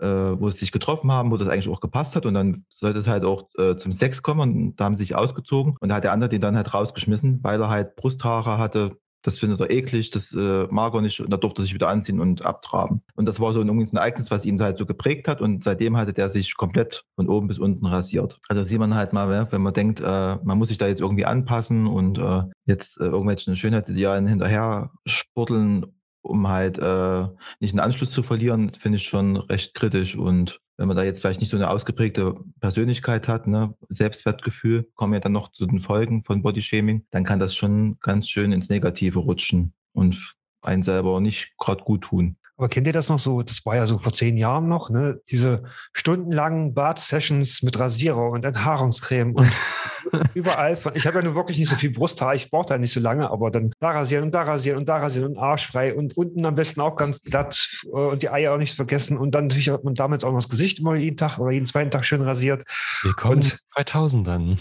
[0.00, 2.26] äh, wo sie sich getroffen haben, wo das eigentlich auch gepasst hat.
[2.26, 4.40] Und dann sollte es halt auch äh, zum Sex kommen.
[4.40, 5.76] Und da haben sie sich ausgezogen.
[5.80, 9.40] Und da hat der andere den dann halt rausgeschmissen, weil er halt Brusthaare hatte, das
[9.40, 11.20] findet er eklig, das äh, mag er nicht.
[11.20, 13.02] Und da durfte er sich wieder anziehen und abtraben.
[13.16, 15.40] Und das war so ein, ein Ereignis, was ihn halt so geprägt hat.
[15.40, 18.38] Und seitdem hatte der sich komplett von oben bis unten rasiert.
[18.48, 21.00] Also sieht man halt mal, ja, wenn man denkt, äh, man muss sich da jetzt
[21.00, 25.86] irgendwie anpassen und äh, jetzt äh, irgendwelchen Schönheitsidealen hinterher spurteln,
[26.26, 27.26] um halt äh,
[27.60, 30.16] nicht einen Anschluss zu verlieren, finde ich schon recht kritisch.
[30.16, 35.14] Und wenn man da jetzt vielleicht nicht so eine ausgeprägte Persönlichkeit hat, ne, Selbstwertgefühl, kommen
[35.14, 38.68] ja dann noch zu den Folgen von Bodyshaming, dann kann das schon ganz schön ins
[38.68, 42.36] Negative rutschen und einen selber nicht gerade gut tun.
[42.58, 43.42] Aber kennt ihr das noch so?
[43.42, 45.20] Das war ja so vor zehn Jahren noch, ne?
[45.30, 49.52] Diese stundenlangen Bart-Sessions mit Rasierer und Enthaarungscreme und
[50.34, 50.76] überall.
[50.76, 53.00] Von, ich habe ja nur wirklich nicht so viel Brusthaar, ich brauche da nicht so
[53.00, 56.44] lange, aber dann da rasieren und da rasieren und da rasieren und arschfrei und unten
[56.46, 59.16] am besten auch ganz glatt äh, und die Eier auch nicht vergessen.
[59.18, 61.66] Und dann natürlich hat man damit auch noch das Gesicht immer jeden Tag oder jeden
[61.66, 62.64] zweiten Tag schön rasiert.
[63.02, 64.58] Willkommen Und- 2000 dann.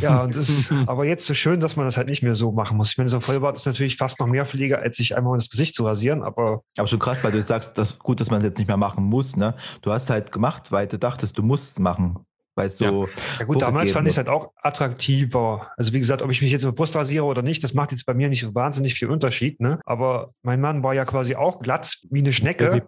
[0.00, 2.50] Ja, und das ist aber jetzt so schön, dass man das halt nicht mehr so
[2.52, 2.90] machen muss.
[2.92, 5.50] Ich meine, so ein Vollbart ist natürlich fast noch mehr Pflege, als sich einmal das
[5.50, 8.46] Gesicht zu rasieren, aber Aber schon krass, weil du sagst, dass gut, dass man es
[8.46, 9.36] jetzt nicht mehr machen muss.
[9.36, 9.54] Ne?
[9.82, 12.18] Du hast halt gemacht, weil du dachtest, du musst es machen.
[12.56, 13.08] Weil es so.
[13.38, 15.68] Ja gut, damals fand ich es halt auch attraktiver.
[15.76, 18.06] Also wie gesagt, ob ich mich jetzt über Brust rasiere oder nicht, das macht jetzt
[18.06, 19.60] bei mir nicht so wahnsinnig viel Unterschied.
[19.60, 19.80] Ne?
[19.84, 22.86] Aber mein Mann war ja quasi auch glatt wie eine Schnecke.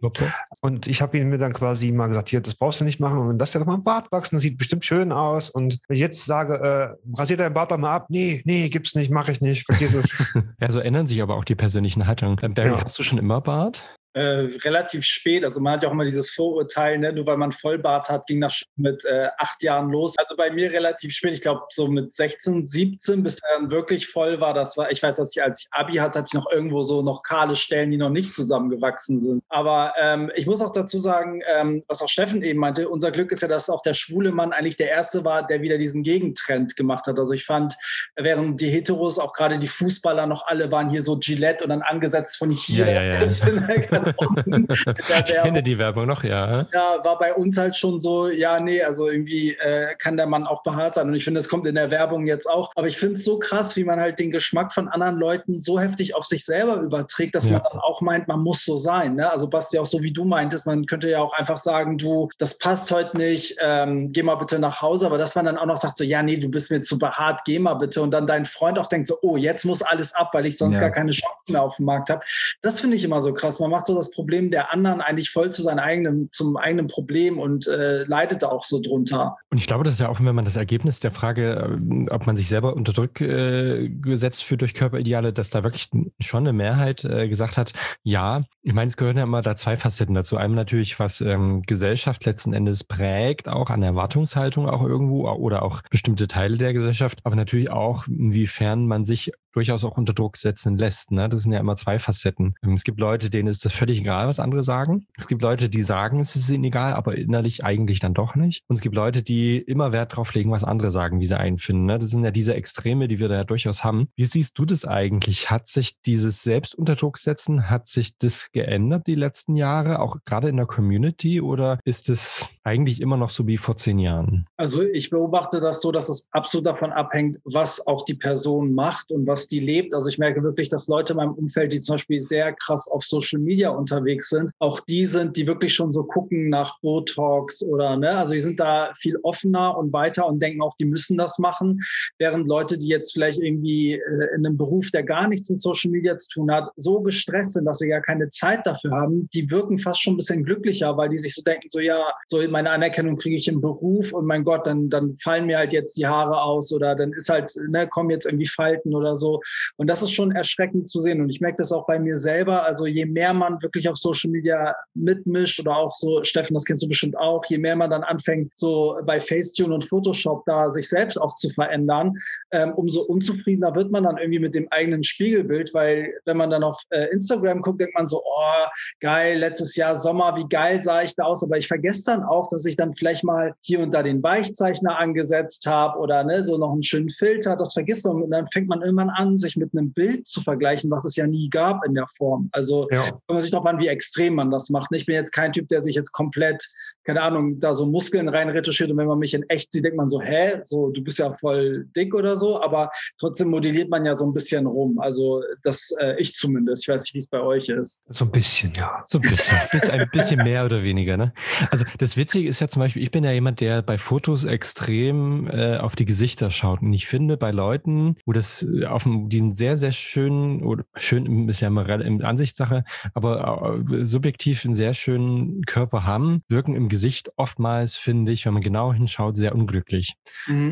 [0.60, 3.18] Und ich habe ihm mir dann quasi mal gesagt, hier, das brauchst du nicht machen.
[3.20, 5.50] Und lass dir doch mal ein Bart wachsen, das sieht bestimmt schön aus.
[5.50, 8.06] Und wenn ich jetzt sage, äh, rasier deinen Bart doch mal ab.
[8.08, 9.66] Nee, nee, gibt's nicht, mache ich nicht.
[9.66, 10.06] Vergiss es.
[10.60, 12.36] Ja, so ändern sich aber auch die persönlichen Haltungen.
[12.54, 12.82] Barry, Ja.
[12.82, 13.95] hast du schon immer Bart?
[14.16, 15.44] Äh, relativ spät.
[15.44, 17.12] Also man hat ja auch immer dieses Vorurteil, ne?
[17.12, 20.14] nur weil man Vollbart hat, ging das schon mit äh, acht Jahren los.
[20.16, 24.06] Also bei mir relativ spät, ich glaube so mit 16, 17, bis er dann wirklich
[24.06, 24.54] voll war.
[24.54, 27.02] Das war, ich weiß, dass ich als ich Abi hatte, hatte ich noch irgendwo so
[27.02, 29.42] noch kahle Stellen, die noch nicht zusammengewachsen sind.
[29.50, 33.32] Aber ähm, ich muss auch dazu sagen, ähm, was auch Steffen eben meinte, unser Glück
[33.32, 36.74] ist ja, dass auch der schwule Mann eigentlich der Erste war, der wieder diesen Gegentrend
[36.74, 37.18] gemacht hat.
[37.18, 37.74] Also ich fand,
[38.16, 41.82] während die Heteros, auch gerade die Fußballer noch alle waren hier so Gillette und dann
[41.82, 44.05] angesetzt von hier Ja, ja, ja.
[44.06, 46.66] Der Ich kenne die Werbung noch, ja.
[46.72, 50.46] Ja, war bei uns halt schon so, ja, nee, also irgendwie äh, kann der Mann
[50.46, 51.08] auch behaart sein.
[51.08, 52.70] Und ich finde, das kommt in der Werbung jetzt auch.
[52.76, 55.78] Aber ich finde es so krass, wie man halt den Geschmack von anderen Leuten so
[55.80, 57.52] heftig auf sich selber überträgt, dass Ja.
[57.54, 59.14] man dann auch meint, man muss so sein.
[59.16, 59.30] Ne?
[59.30, 62.58] Also Basti, auch so wie du meintest, man könnte ja auch einfach sagen, du, das
[62.58, 65.06] passt heute nicht, ähm, geh mal bitte nach Hause.
[65.06, 67.40] Aber dass man dann auch noch sagt, so, ja, nee, du bist mir zu behaart,
[67.44, 68.02] geh mal bitte.
[68.02, 70.76] Und dann dein Freund auch denkt so, oh, jetzt muss alles ab, weil ich sonst
[70.76, 70.82] Ja.
[70.82, 72.20] gar keine Chancen mehr auf dem Markt habe.
[72.62, 73.60] Das finde ich immer so krass.
[73.60, 77.38] Man macht so das Problem der anderen eigentlich voll zu seinem eigenen, zum eigenen Problem
[77.38, 79.36] und äh, leidet da auch so drunter.
[79.50, 82.26] Und ich glaube, das ist ja auch, wenn man das Ergebnis der Frage, ähm, ob
[82.26, 86.52] man sich selber unter Druck äh, gesetzt fühlt durch Körperideale, dass da wirklich schon eine
[86.52, 88.44] Mehrheit äh, gesagt hat, ja.
[88.62, 90.36] Ich meine, es gehören ja immer da zwei Facetten dazu.
[90.36, 95.82] Einmal natürlich, was ähm, Gesellschaft letzten Endes prägt, auch an Erwartungshaltung auch irgendwo oder auch
[95.90, 100.76] bestimmte Teile der Gesellschaft, aber natürlich auch, inwiefern man sich durchaus auch unter Druck setzen
[100.78, 101.10] lässt.
[101.10, 101.28] Ne?
[101.28, 102.54] Das sind ja immer zwei Facetten.
[102.62, 105.06] Ähm, Es gibt Leute, denen ist das völlig egal, was andere sagen.
[105.16, 108.62] Es gibt Leute, die sagen, es ist ihnen egal, aber innerlich eigentlich dann doch nicht.
[108.68, 111.58] Und es gibt Leute, die immer Wert drauf legen, was andere sagen, wie sie einen
[111.58, 111.86] finden.
[111.86, 111.98] Ne?
[111.98, 114.08] Das sind ja diese Extreme, die wir da ja durchaus haben.
[114.14, 115.50] Wie siehst du das eigentlich?
[115.50, 120.18] Hat sich dieses Selbst unter Druck setzen, hat sich das geändert die letzten Jahre, auch
[120.24, 124.46] gerade in der Community, oder ist es eigentlich immer noch so wie vor zehn Jahren?
[124.56, 129.12] Also ich beobachte das so, dass es absolut davon abhängt, was auch die Person macht
[129.12, 129.94] und was die lebt.
[129.94, 133.04] Also ich merke wirklich, dass Leute in meinem Umfeld, die zum Beispiel sehr krass auf
[133.04, 137.96] Social Media unterwegs sind, auch die sind, die wirklich schon so gucken nach Botox oder,
[137.96, 141.38] ne, also die sind da viel offener und weiter und denken auch, die müssen das
[141.38, 141.80] machen.
[142.18, 145.92] Während Leute, die jetzt vielleicht irgendwie äh, in einem Beruf, der gar nichts mit Social
[145.92, 149.48] Media zu tun hat, so gestresst sind, dass sie gar keine Zeit dafür haben, die
[149.52, 152.70] wirken fast schon ein bisschen glücklicher, weil die sich so denken, so ja, so meine
[152.70, 156.06] Anerkennung kriege ich im Beruf und mein Gott, dann, dann fallen mir halt jetzt die
[156.06, 159.42] Haare aus oder dann ist halt, ne, kommen jetzt irgendwie Falten oder so.
[159.76, 161.20] Und das ist schon erschreckend zu sehen.
[161.20, 162.64] Und ich merke das auch bei mir selber.
[162.64, 166.82] Also je mehr man wirklich auf Social Media mitmischt oder auch so, Steffen, das kennst
[166.82, 170.88] du bestimmt auch, je mehr man dann anfängt, so bei Facetune und Photoshop da sich
[170.88, 172.14] selbst auch zu verändern,
[172.52, 176.62] ähm, umso unzufriedener wird man dann irgendwie mit dem eigenen Spiegelbild, weil wenn man dann
[176.62, 178.66] auf äh, Instagram guckt, denkt man so, oh,
[179.00, 181.44] geil, letztes Jahr Sommer, wie geil sah ich da aus.
[181.44, 184.98] Aber ich vergesse dann auch, dass ich dann vielleicht mal hier und da den Weichzeichner
[184.98, 187.56] angesetzt habe oder ne, so noch einen schönen Filter.
[187.56, 190.90] Das vergisst man und dann fängt man irgendwann an, sich mit einem Bild zu vergleichen,
[190.90, 192.48] was es ja nie gab in der Form.
[192.52, 193.02] Also Ja.
[193.02, 194.90] kommt natürlich darauf an, wie extrem man das macht.
[194.94, 196.66] Ich bin jetzt kein Typ, der sich jetzt komplett,
[197.04, 199.96] keine Ahnung, da so Muskeln rein retuschiert und wenn man mich in echt sieht, denkt
[199.96, 204.04] man so, hä, so, du bist ja voll dick oder so, aber trotzdem modelliert man
[204.04, 204.98] ja so ein bisschen rum.
[204.98, 206.84] Also das, äh, ich zumindest.
[206.84, 208.02] Ich weiß nicht, wie es bei euch ist.
[208.08, 209.04] So ein bisschen, ja.
[209.06, 211.16] So ein bisschen, bis ein bisschen mehr oder weniger.
[211.16, 211.32] Ne?
[211.70, 215.48] Also das Witzige ist ja zum Beispiel, ich bin ja jemand, der bei Fotos extrem
[215.48, 216.82] äh, auf die Gesichter schaut.
[216.82, 220.62] Und ich finde bei Leuten, wo das äh, auf dem, die einen sehr, sehr schönen,
[220.62, 226.42] oder schön ist ja immer in Ansichtssache, aber äh, subjektiv einen sehr schönen Körper haben,
[226.50, 230.12] wirken im Gesicht oftmals, finde ich, wenn man genau hinschaut, sehr unglücklich.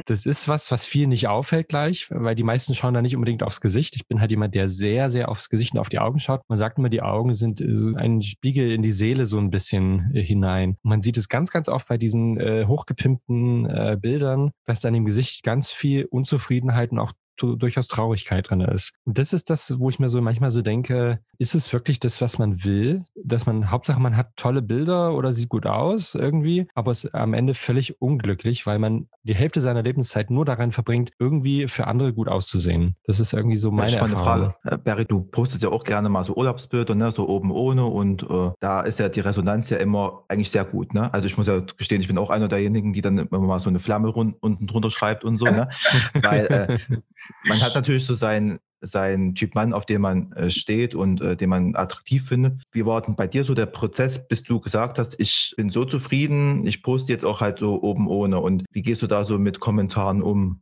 [0.05, 3.42] Das ist was, was viel nicht auffällt gleich, weil die meisten schauen da nicht unbedingt
[3.42, 3.96] aufs Gesicht.
[3.96, 6.42] Ich bin halt jemand, der sehr, sehr aufs Gesicht und auf die Augen schaut.
[6.48, 10.11] Man sagt immer, die Augen sind äh, ein Spiegel in die Seele so ein bisschen
[10.12, 10.77] hinein.
[10.83, 15.04] Man sieht es ganz, ganz oft bei diesen äh, hochgepimpten äh, Bildern, dass dann im
[15.04, 18.92] Gesicht ganz viel Unzufriedenheit und auch durchaus Traurigkeit drin ist.
[19.04, 22.20] Und das ist das, wo ich mir so manchmal so denke, ist es wirklich das,
[22.20, 23.04] was man will?
[23.22, 27.14] Dass man, Hauptsache man hat tolle Bilder oder sieht gut aus irgendwie, aber es ist
[27.14, 31.86] am Ende völlig unglücklich, weil man die Hälfte seiner Lebenszeit nur daran verbringt, irgendwie für
[31.86, 32.96] andere gut auszusehen.
[33.06, 34.52] Das ist irgendwie so meine Erfahrung.
[34.52, 34.54] Frage.
[34.64, 37.10] Äh, Barry, du postest ja auch gerne mal so Urlaubsbilder, ne?
[37.12, 40.94] so oben ohne und äh, da ist ja die Resonanz ja immer eigentlich sehr gut.
[40.94, 41.12] Ne?
[41.12, 43.68] Also ich muss ja gestehen, ich bin auch einer derjenigen, die dann immer mal so
[43.68, 45.46] eine Flamme unten drunter schreibt und so.
[45.46, 45.68] Ne?
[46.22, 46.98] weil äh,
[47.46, 51.37] man hat natürlich so sein, sein Typ Mann, auf den man äh, steht und äh,
[51.37, 52.62] den man attraktiv findet.
[52.72, 55.84] Wie war denn bei dir so der Prozess, bis du gesagt hast, ich bin so
[55.84, 59.38] zufrieden, ich poste jetzt auch halt so oben ohne und wie gehst du da so
[59.38, 60.60] mit Kommentaren um?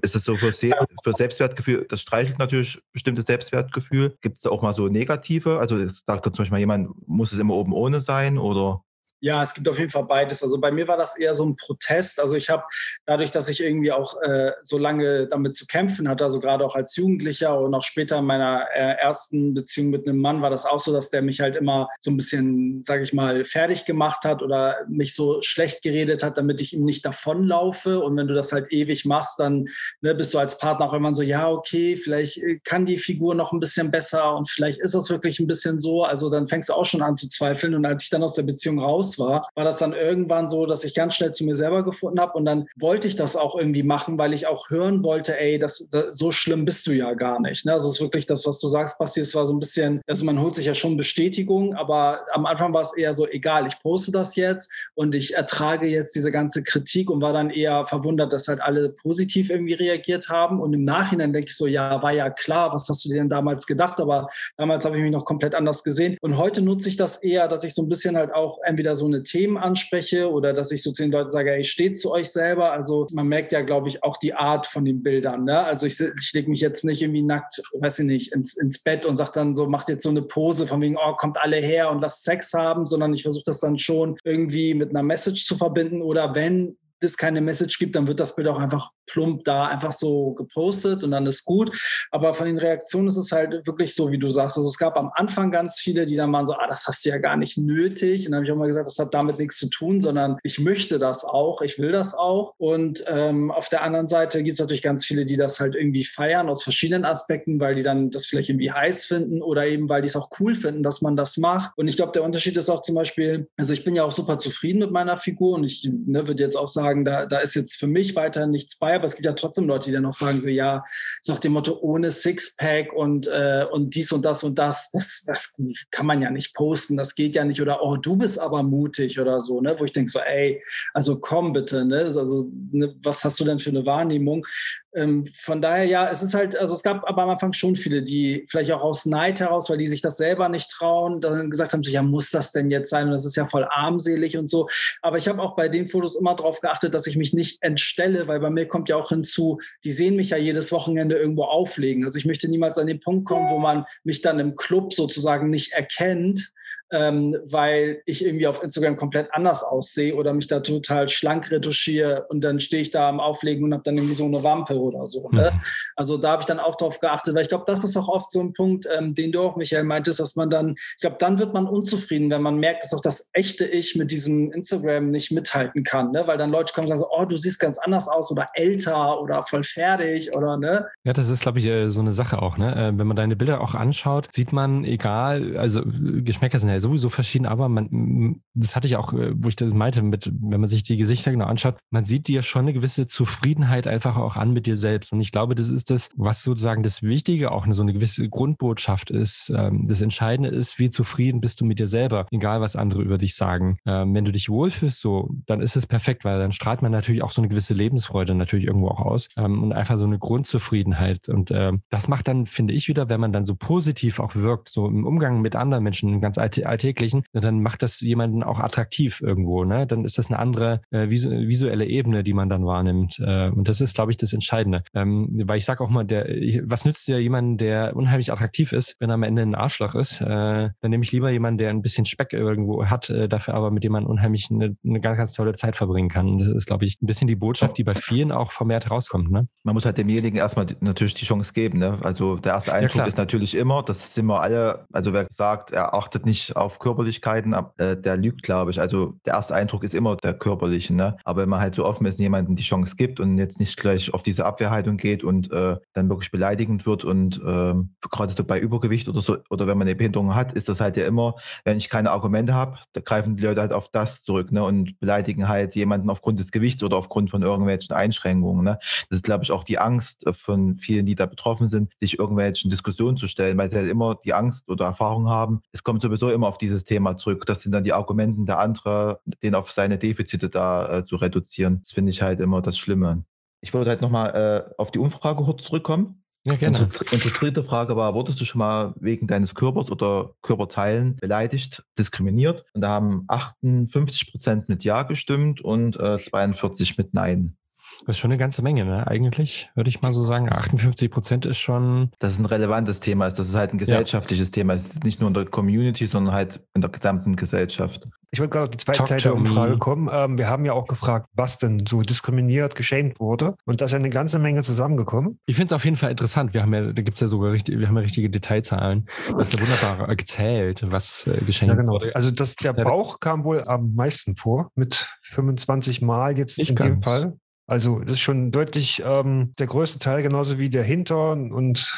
[0.00, 0.70] Ist es so für, Se
[1.02, 4.16] für Selbstwertgefühl, das streichelt natürlich bestimmtes Selbstwertgefühl.
[4.22, 5.58] Gibt es da auch mal so negative?
[5.58, 8.82] Also sagt da zum Beispiel jemand, muss es immer oben ohne sein oder?
[9.20, 10.42] Ja, es gibt auf jeden Fall beides.
[10.42, 12.20] Also bei mir war das eher so ein Protest.
[12.20, 12.64] Also ich habe
[13.06, 16.74] dadurch, dass ich irgendwie auch äh, so lange damit zu kämpfen hatte, also gerade auch
[16.74, 20.66] als Jugendlicher und auch später in meiner äh, ersten Beziehung mit einem Mann war das
[20.66, 24.24] auch so, dass der mich halt immer so ein bisschen, sage ich mal, fertig gemacht
[24.26, 28.00] hat oder mich so schlecht geredet hat, damit ich ihm nicht davonlaufe.
[28.00, 29.68] Und wenn du das halt ewig machst, dann
[30.02, 33.34] ne, bist du als Partner auch immer so, ja, okay, vielleicht äh, kann die Figur
[33.34, 36.04] noch ein bisschen besser und vielleicht ist das wirklich ein bisschen so.
[36.04, 37.74] Also dann fängst du auch schon an zu zweifeln.
[37.74, 40.84] Und als ich dann aus der Beziehung raus war, war das dann irgendwann so, dass
[40.84, 43.82] ich ganz schnell zu mir selber gefunden habe und dann wollte ich das auch irgendwie
[43.82, 47.40] machen, weil ich auch hören wollte, ey, das, das so schlimm bist du ja gar
[47.40, 47.66] nicht.
[47.66, 47.72] Ne?
[47.72, 50.24] Also es ist wirklich das, was du sagst, Basti, es war so ein bisschen, also
[50.24, 53.78] man holt sich ja schon Bestätigung, aber am Anfang war es eher so, egal, ich
[53.80, 58.32] poste das jetzt und ich ertrage jetzt diese ganze Kritik und war dann eher verwundert,
[58.32, 62.12] dass halt alle positiv irgendwie reagiert haben und im Nachhinein denke ich so, ja, war
[62.12, 65.24] ja klar, was hast du dir denn damals gedacht, aber damals habe ich mich noch
[65.24, 68.32] komplett anders gesehen und heute nutze ich das eher, dass ich so ein bisschen halt
[68.34, 71.64] auch entweder so eine Themen anspreche oder dass ich so zu den Leuten sage, ey,
[71.64, 72.72] steht zu euch selber.
[72.72, 75.44] Also man merkt ja, glaube ich, auch die Art von den Bildern.
[75.44, 75.58] Ne?
[75.58, 79.06] Also ich, ich lege mich jetzt nicht irgendwie nackt, weiß ich nicht, ins, ins Bett
[79.06, 81.90] und sage dann so, macht jetzt so eine Pose von wegen, oh, kommt alle her
[81.90, 85.56] und lasst Sex haben, sondern ich versuche das dann schon irgendwie mit einer Message zu
[85.56, 89.66] verbinden oder wenn es keine Message gibt, dann wird das Bild auch einfach plump da
[89.66, 91.70] einfach so gepostet und dann ist gut.
[92.10, 94.56] Aber von den Reaktionen ist es halt wirklich so, wie du sagst.
[94.56, 97.10] Also es gab am Anfang ganz viele, die dann waren so, ah, das hast du
[97.10, 98.26] ja gar nicht nötig.
[98.26, 100.58] Und dann habe ich auch mal gesagt, das hat damit nichts zu tun, sondern ich
[100.58, 102.54] möchte das auch, ich will das auch.
[102.58, 106.04] Und ähm, auf der anderen Seite gibt es natürlich ganz viele, die das halt irgendwie
[106.04, 110.02] feiern aus verschiedenen Aspekten, weil die dann das vielleicht irgendwie heiß finden oder eben, weil
[110.02, 111.72] die es auch cool finden, dass man das macht.
[111.76, 114.38] Und ich glaube, der Unterschied ist auch zum Beispiel, also ich bin ja auch super
[114.38, 117.76] zufrieden mit meiner Figur und ich ne, würde jetzt auch sagen, da, da ist jetzt
[117.76, 120.40] für mich weiter nichts bei, aber es gibt ja trotzdem Leute, die dann noch sagen,
[120.40, 120.84] so ja,
[121.20, 125.24] so nach dem Motto, ohne Sixpack und, äh, und dies und das und das, das,
[125.26, 125.54] das
[125.90, 127.60] kann man ja nicht posten, das geht ja nicht.
[127.60, 129.76] Oder oh, du bist aber mutig oder so, ne?
[129.78, 131.98] Wo ich denke so, ey, also komm bitte, ne?
[131.98, 134.46] Also, ne, was hast du denn für eine Wahrnehmung?
[134.94, 138.02] Ähm, von daher, ja, es ist halt, also es gab aber am Anfang schon viele,
[138.02, 141.72] die vielleicht auch aus Neid heraus, weil die sich das selber nicht trauen, dann gesagt
[141.72, 143.06] haben, so, ja, muss das denn jetzt sein?
[143.06, 144.68] Und das ist ja voll armselig und so.
[145.02, 148.28] Aber ich habe auch bei den Fotos immer darauf geachtet, dass ich mich nicht entstelle,
[148.28, 152.04] weil bei mir kommt ja auch hinzu, die sehen mich ja jedes Wochenende irgendwo auflegen.
[152.04, 155.50] Also ich möchte niemals an den Punkt kommen, wo man mich dann im Club sozusagen
[155.50, 156.52] nicht erkennt
[156.94, 162.26] ähm, weil ich irgendwie auf Instagram komplett anders aussehe oder mich da total schlank retuschiere
[162.28, 165.04] und dann stehe ich da am Auflegen und habe dann irgendwie so eine Wampe oder
[165.04, 165.28] so.
[165.30, 165.50] Ne?
[165.52, 165.60] Mhm.
[165.96, 168.30] Also da habe ich dann auch drauf geachtet, weil ich glaube, das ist auch oft
[168.30, 171.38] so ein Punkt, ähm, den du auch, Michael, meintest, dass man dann, ich glaube, dann
[171.40, 175.32] wird man unzufrieden, wenn man merkt, dass auch das echte Ich mit diesem Instagram nicht
[175.32, 176.28] mithalten kann, ne?
[176.28, 179.20] weil dann Leute kommen und sagen so, oh, du siehst ganz anders aus oder älter
[179.20, 180.86] oder voll fertig oder ne.
[181.02, 182.72] Ja, das ist, glaube ich, äh, so eine Sache auch, ne?
[182.74, 187.08] Äh, wenn man deine Bilder auch anschaut, sieht man, egal, also Geschmäcker sind ja sowieso
[187.08, 190.68] verschieden, aber man, das hatte ich auch, äh, wo ich das meinte, mit, wenn man
[190.68, 194.52] sich die Gesichter genau anschaut, man sieht dir schon eine gewisse Zufriedenheit einfach auch an
[194.52, 195.12] mit dir selbst.
[195.12, 199.10] Und ich glaube, das ist das, was sozusagen das Wichtige auch, so eine gewisse Grundbotschaft
[199.10, 199.50] ist.
[199.54, 203.16] Ähm, das Entscheidende ist, wie zufrieden bist du mit dir selber, egal was andere über
[203.16, 203.78] dich sagen.
[203.86, 207.22] Ähm, wenn du dich wohlfühlst so, dann ist es perfekt, weil dann strahlt man natürlich
[207.22, 211.28] auch so eine gewisse Lebensfreude natürlich irgendwo auch aus ähm, und einfach so eine Grundzufriedenheit.
[211.28, 211.54] Und
[211.90, 215.06] das macht dann, finde ich wieder, wenn man dann so positiv auch wirkt, so im
[215.06, 219.64] Umgang mit anderen Menschen, ganz alltäglich, verwirklichen, dann macht das jemanden auch attraktiv irgendwo.
[219.64, 219.86] Ne?
[219.86, 223.18] Dann ist das eine andere äh, visuelle Ebene, die man dann wahrnimmt.
[223.18, 224.82] Äh, und das ist, glaube ich, das Entscheidende.
[224.94, 228.72] Ähm, weil ich sage auch mal, der, ich, was nützt dir jemanden, der unheimlich attraktiv
[228.72, 230.20] ist, wenn er am Ende ein Arschloch ist?
[230.20, 233.70] Äh, dann nehme ich lieber jemanden, der ein bisschen Speck irgendwo hat, äh, dafür aber
[233.70, 236.28] mit dem man unheimlich eine, eine ganz, ganz tolle Zeit verbringen kann.
[236.28, 239.30] Und das ist, glaube ich, ein bisschen die Botschaft, die bei vielen auch vermehrt rauskommt.
[239.30, 239.48] Ne?
[239.62, 241.78] Man muss halt demjenigen erstmal natürlich die Chance geben.
[241.78, 241.98] Ne?
[242.02, 245.70] Also der erste Eindruck ja, ist natürlich immer, das sind wir alle, also wer sagt,
[245.70, 248.80] er achtet nicht auf Körperlichkeiten, äh, der lügt, glaube ich.
[248.80, 250.94] Also der erste Eindruck ist immer der körperliche.
[250.94, 251.16] Ne?
[251.24, 254.12] Aber wenn man halt so offen ist, jemandem die Chance gibt und jetzt nicht gleich
[254.12, 257.74] auf diese Abwehrhaltung geht und äh, dann wirklich beleidigend wird und äh,
[258.10, 260.96] gerade so bei Übergewicht oder so, oder wenn man eine Behinderung hat, ist das halt
[260.96, 264.52] ja immer, wenn ich keine Argumente habe, da greifen die Leute halt auf das zurück
[264.52, 264.64] ne?
[264.64, 268.64] und beleidigen halt jemanden aufgrund des Gewichts oder aufgrund von irgendwelchen Einschränkungen.
[268.64, 268.78] Ne?
[269.10, 272.70] Das ist, glaube ich, auch die Angst von vielen, die da betroffen sind, sich irgendwelchen
[272.70, 275.62] Diskussionen zu stellen, weil sie halt immer die Angst oder Erfahrung haben.
[275.72, 277.46] Es kommt sowieso immer auf dieses Thema zurück.
[277.46, 281.80] Das sind dann die Argumenten der andere, den auf seine Defizite da äh, zu reduzieren.
[281.82, 283.24] Das finde ich halt immer das Schlimme.
[283.60, 286.22] Ich würde halt nochmal äh, auf die Umfrage kurz zurückkommen.
[286.46, 286.78] Ja, gerne.
[286.78, 291.82] Unsere, unsere dritte Frage war, wurdest du schon mal wegen deines Körpers oder Körperteilen beleidigt,
[291.98, 292.66] diskriminiert?
[292.74, 297.56] Und da haben 58 Prozent mit Ja gestimmt und äh, 42 mit Nein.
[298.00, 299.06] Das ist schon eine ganze Menge, ne?
[299.06, 302.10] Eigentlich würde ich mal so sagen, 58 Prozent ist schon.
[302.18, 303.30] Das ist ein relevantes Thema.
[303.30, 304.52] Das ist halt ein gesellschaftliches ja.
[304.52, 304.74] Thema.
[304.74, 308.08] Es ist nicht nur in der Community, sondern halt in der gesamten Gesellschaft.
[308.34, 310.10] Ich wollte gerade auf die zweite Teil der Umfrage kommen.
[310.12, 313.54] Ähm, wir haben ja auch gefragt, was denn so diskriminiert, geschämt wurde.
[313.64, 315.38] Und da ist ja eine ganze Menge zusammengekommen.
[315.46, 316.52] Ich finde es auf jeden Fall interessant.
[316.52, 319.08] Wir haben ja, da gibt es ja sogar richtig, wir haben ja richtige Detailzahlen.
[319.28, 321.92] Das ist ja wunderbar gezählt, was äh, geschenkt ja, genau.
[321.92, 322.16] wurde.
[322.16, 326.74] Also das, der Bauch kam wohl am meisten vor, mit 25 Mal jetzt Nicht in
[326.74, 326.90] ganz.
[326.90, 327.38] dem Fall.
[327.66, 331.92] Also das ist schon deutlich ähm, der größte Teil, genauso wie der Hintern und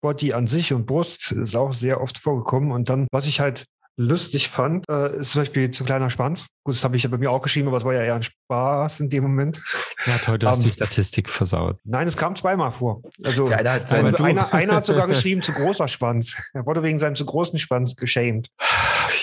[0.00, 2.70] Body an sich und Brust ist auch sehr oft vorgekommen.
[2.70, 3.66] Und dann, was ich halt
[3.98, 6.46] lustig fand, äh, ist zum Beispiel zu kleiner Schwanz.
[6.62, 8.22] Gut, das habe ich ja bei mir auch geschrieben, aber es war ja eher ein
[8.22, 9.60] Spaß in dem Moment.
[10.06, 11.78] Ja, toll, du um, hast die Statistik versaut.
[11.84, 13.02] Nein, es kam zweimal vor.
[13.24, 16.40] Also ja, einer, einer, einer, hat sogar geschrieben, zu großer Schwanz.
[16.54, 18.50] Er wurde wegen seinem zu großen Schwanz geschämt.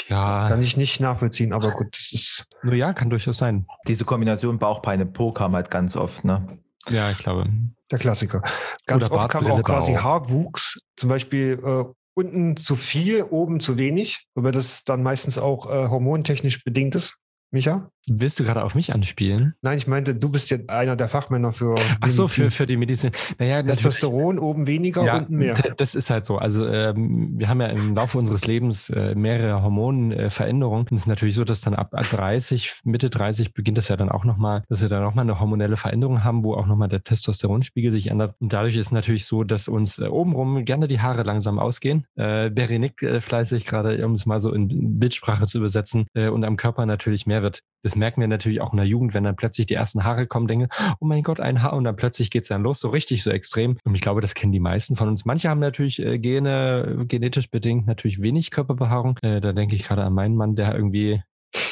[0.09, 0.49] Ja.
[0.49, 2.45] Kann ich nicht nachvollziehen, aber gut, das ist.
[2.61, 3.65] Nur ja, kann durchaus sein.
[3.87, 6.59] Diese Kombination Bauchpeine Po kam halt ganz oft, ne?
[6.89, 7.49] Ja, ich glaube.
[7.91, 8.41] Der Klassiker.
[8.85, 10.81] Ganz Oder oft kam auch quasi Haarwuchs.
[10.97, 11.85] Zum Beispiel äh,
[12.15, 17.15] unten zu viel, oben zu wenig, wobei das dann meistens auch äh, hormontechnisch bedingt ist.
[17.51, 17.91] Micha?
[18.07, 19.55] Willst du gerade auf mich anspielen?
[19.61, 21.75] Nein, ich meinte, du bist ja einer der Fachmänner für.
[22.01, 23.11] Ach so, für, für die Medizin.
[23.39, 25.55] Naja, Testosteron oben weniger, ja, unten mehr.
[25.77, 26.37] Das ist halt so.
[26.37, 30.85] Also ähm, wir haben ja im Laufe unseres Lebens äh, mehrere Hormonveränderungen.
[30.85, 34.09] Äh, es ist natürlich so, dass dann ab 30, Mitte 30 beginnt das ja dann
[34.09, 37.91] auch nochmal, dass wir dann nochmal eine hormonelle Veränderung haben, wo auch nochmal der Testosteronspiegel
[37.91, 38.35] sich ändert.
[38.39, 42.05] Und dadurch ist natürlich so, dass uns äh, obenrum gerne die Haare langsam ausgehen.
[42.15, 46.43] Äh, Berenik äh, fleißig gerade, um es mal so in Bildsprache zu übersetzen, äh, und
[46.43, 47.61] am Körper natürlich mehr wird.
[47.83, 50.47] Das merken wir natürlich auch in der Jugend, wenn dann plötzlich die ersten Haare kommen,
[50.47, 50.67] denke,
[50.99, 53.77] oh mein Gott, ein Haar und dann plötzlich geht's dann los, so richtig, so extrem.
[53.83, 55.25] Und ich glaube, das kennen die meisten von uns.
[55.25, 59.17] Manche haben natürlich äh, Gene, genetisch bedingt natürlich wenig Körperbehaarung.
[59.21, 61.21] Äh, da denke ich gerade an meinen Mann, der irgendwie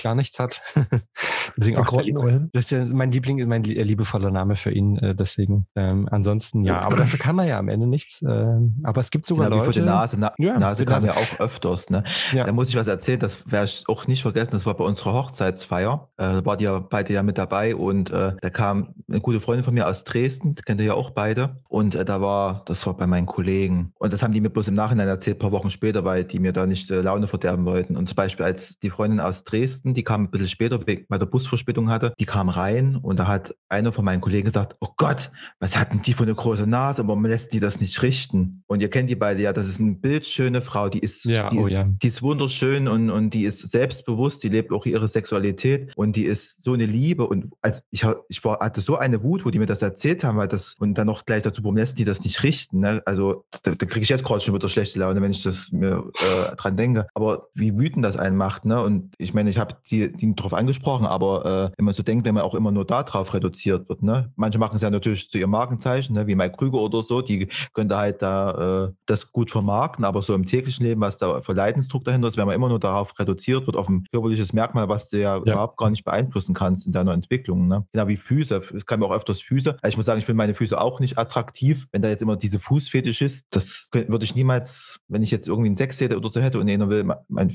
[0.03, 0.61] gar nichts hat.
[1.57, 4.97] deswegen auch der, das ist ja mein Liebling, mein liebevoller Name für ihn.
[4.97, 5.65] Äh, deswegen.
[5.75, 8.21] Ähm, ansonsten ja, aber dafür kann man ja am Ende nichts.
[8.21, 9.69] Äh, aber es gibt sogar genau, Leute.
[9.69, 10.17] Wie für die Nase.
[10.19, 11.89] Na, ja, Nase kam ja auch öfters.
[11.89, 12.03] Ne?
[12.31, 12.45] Ja.
[12.45, 13.19] Da muss ich was erzählen.
[13.19, 14.51] Das werde ich auch nicht vergessen.
[14.51, 16.09] Das war bei unserer Hochzeitsfeier.
[16.17, 19.63] Äh, da wart ihr beide ja mit dabei und äh, da kam eine gute Freundin
[19.63, 20.55] von mir aus Dresden.
[20.55, 21.61] Kennt ihr ja auch beide.
[21.69, 23.93] Und äh, da war, das war bei meinen Kollegen.
[23.99, 26.39] Und das haben die mir bloß im Nachhinein erzählt, ein paar Wochen später, weil die
[26.39, 27.95] mir da nicht äh, Laune verderben wollten.
[27.97, 31.25] Und zum Beispiel als die Freundin aus Dresden, die kam ein bisschen später, weil der
[31.25, 35.31] Busverspätung hatte, die kam rein und da hat einer von meinen Kollegen gesagt, oh Gott,
[35.59, 38.63] was hatten die für eine große Nase, warum lässt die das nicht richten?
[38.67, 41.57] Und ihr kennt die beide ja, das ist eine bildschöne Frau, die ist, ja, die,
[41.57, 41.83] oh ist ja.
[41.83, 46.25] die ist wunderschön und, und die ist selbstbewusst, die lebt auch ihre Sexualität und die
[46.25, 49.59] ist so eine Liebe und als ich, ich war, hatte so eine Wut, wo die
[49.59, 52.23] mir das erzählt haben, weil das und dann noch gleich dazu, warum lässt die das
[52.23, 52.79] nicht richten?
[52.79, 53.01] Ne?
[53.05, 56.11] Also da, da kriege ich jetzt gerade schon wieder schlechte Laune, wenn ich das mir
[56.15, 57.07] äh, dran denke.
[57.13, 58.81] Aber wie wütend das einen macht, ne?
[58.81, 62.25] Und ich meine, ich habe die, die darauf angesprochen, aber äh, wenn man so denkt,
[62.25, 64.31] wenn man auch immer nur darauf reduziert wird, ne?
[64.35, 66.27] Manche machen es ja natürlich zu ihrem Markenzeichen, ne?
[66.27, 70.21] wie Mike Krüger oder so, die können da halt da äh, das gut vermarkten, aber
[70.21, 73.17] so im täglichen Leben, was da für Leidensdruck dahinter ist, wenn man immer nur darauf
[73.19, 75.41] reduziert wird, auf ein körperliches Merkmal, was du ja, ja.
[75.41, 77.67] überhaupt gar nicht beeinflussen kannst in deiner Entwicklung.
[77.67, 77.85] Ne?
[77.91, 78.61] Genau wie Füße.
[78.75, 79.77] Es kann mir auch öfters Füße.
[79.81, 81.87] Also ich muss sagen, ich finde meine Füße auch nicht attraktiv.
[81.91, 85.67] Wenn da jetzt immer diese Fußfetisch ist, das würde ich niemals, wenn ich jetzt irgendwie
[85.67, 87.05] einen Sex hätte oder so hätte und einer will,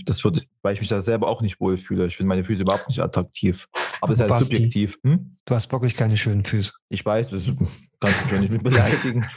[0.05, 2.07] das würde, weil ich mich da selber auch nicht wohlfühle.
[2.07, 3.69] Ich finde meine Füße überhaupt nicht attraktiv.
[4.01, 4.99] Aber es ist halt subjektiv.
[5.03, 5.39] Hm?
[5.45, 6.73] Du hast wirklich keine schönen Füße.
[6.91, 7.59] Ich weiß, das ist
[8.01, 9.27] Kannst du nicht mit beleidigen.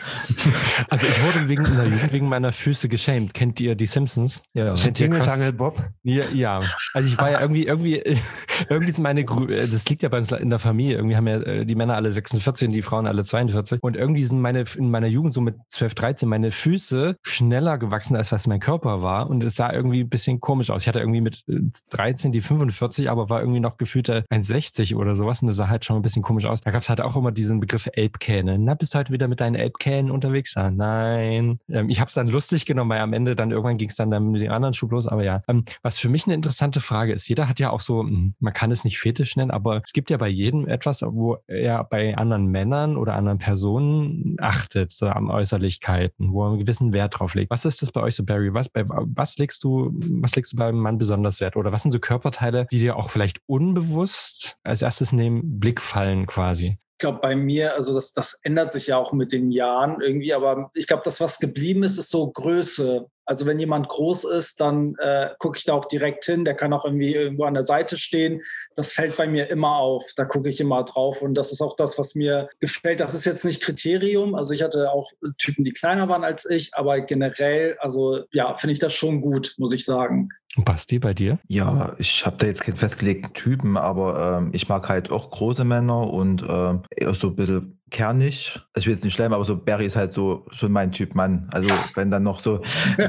[0.90, 3.34] Also ich wurde wegen in der Jugend wegen meiner Füße geschämt.
[3.34, 4.44] Kennt ihr die Simpsons?
[4.54, 4.74] Ja.
[4.74, 5.84] Kennt ihr Tingle Bob?
[6.04, 6.60] Ja, ja.
[6.94, 7.98] Also ich war ja irgendwie, irgendwie,
[8.70, 10.98] irgendwie sind meine, das liegt ja bei uns in der Familie.
[10.98, 13.82] Irgendwie haben ja äh, die Männer alle 46 und die Frauen alle 42.
[13.82, 18.16] Und irgendwie sind meine, in meiner Jugend so mit 12, 13 meine Füße schneller gewachsen,
[18.16, 19.30] als was mein Körper war.
[19.30, 20.84] Und es sah irgendwie ein bisschen komisch aus.
[20.84, 21.44] Ich hatte irgendwie mit
[21.92, 25.42] 13 äh, die 45, aber war irgendwie noch gefühlt 1,60 oder sowas.
[25.42, 26.62] Und das sah halt schon ein bisschen komisch aus.
[26.62, 28.66] Da gab es halt auch immer diesen Begriff Elbkähne Ne?
[28.66, 30.56] Na, bist du heute wieder mit deinen Elbkähnen unterwegs?
[30.58, 31.60] Ah, nein.
[31.70, 34.12] Ähm, ich habe es dann lustig genommen, weil am Ende dann irgendwann ging es dann,
[34.12, 35.08] dann mit den anderen Schub los.
[35.08, 38.02] Aber ja, ähm, was für mich eine interessante Frage ist, jeder hat ja auch so,
[38.02, 41.38] hm, man kann es nicht fetisch nennen, aber es gibt ja bei jedem etwas, wo
[41.48, 46.94] er bei anderen Männern oder anderen Personen achtet, so am Äußerlichkeiten, wo er einen gewissen
[46.94, 47.52] Wert drauf legt.
[47.52, 48.54] Was ist das bei euch so, Barry?
[48.54, 51.56] Was, bei, was legst du, was legst du beim Mann besonders Wert?
[51.56, 56.26] Oder was sind so Körperteile, die dir auch vielleicht unbewusst als erstes neben Blick fallen
[56.28, 56.78] quasi?
[57.02, 60.36] Ich glaube, bei mir, also das, das ändert sich ja auch mit den Jahren irgendwie,
[60.36, 63.08] aber ich glaube, das, was geblieben ist, ist so Größe.
[63.26, 66.46] Also wenn jemand groß ist, dann äh, gucke ich da auch direkt hin.
[66.46, 68.42] Der kann auch irgendwie irgendwo an der Seite stehen.
[68.76, 70.12] Das fällt bei mir immer auf.
[70.16, 71.24] Da gucke ich immer drauf.
[71.24, 73.00] Und das ist auch das, was mir gefällt.
[73.00, 74.36] Das ist jetzt nicht Kriterium.
[74.36, 78.74] Also ich hatte auch Typen, die kleiner waren als ich, aber generell, also ja, finde
[78.74, 80.30] ich das schon gut, muss ich sagen.
[80.58, 81.40] Basti, bei dir?
[81.48, 85.64] Ja, ich habe da jetzt keinen festgelegten Typen, aber ähm, ich mag halt auch große
[85.64, 88.60] Männer und ähm, eher so ein bisschen kernig.
[88.74, 91.16] Also ich will jetzt nicht schlimm, aber so Barry ist halt so schon mein Typ
[91.16, 91.50] Mann.
[91.54, 92.62] Also wenn dann noch so,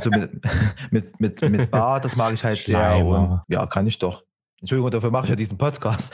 [0.02, 0.30] so mit,
[0.90, 3.04] mit, mit, mit Bar, das mag ich halt sehr.
[3.04, 4.22] Und, ja, kann ich doch.
[4.62, 6.12] Entschuldigung, dafür mache ich ja diesen Podcast.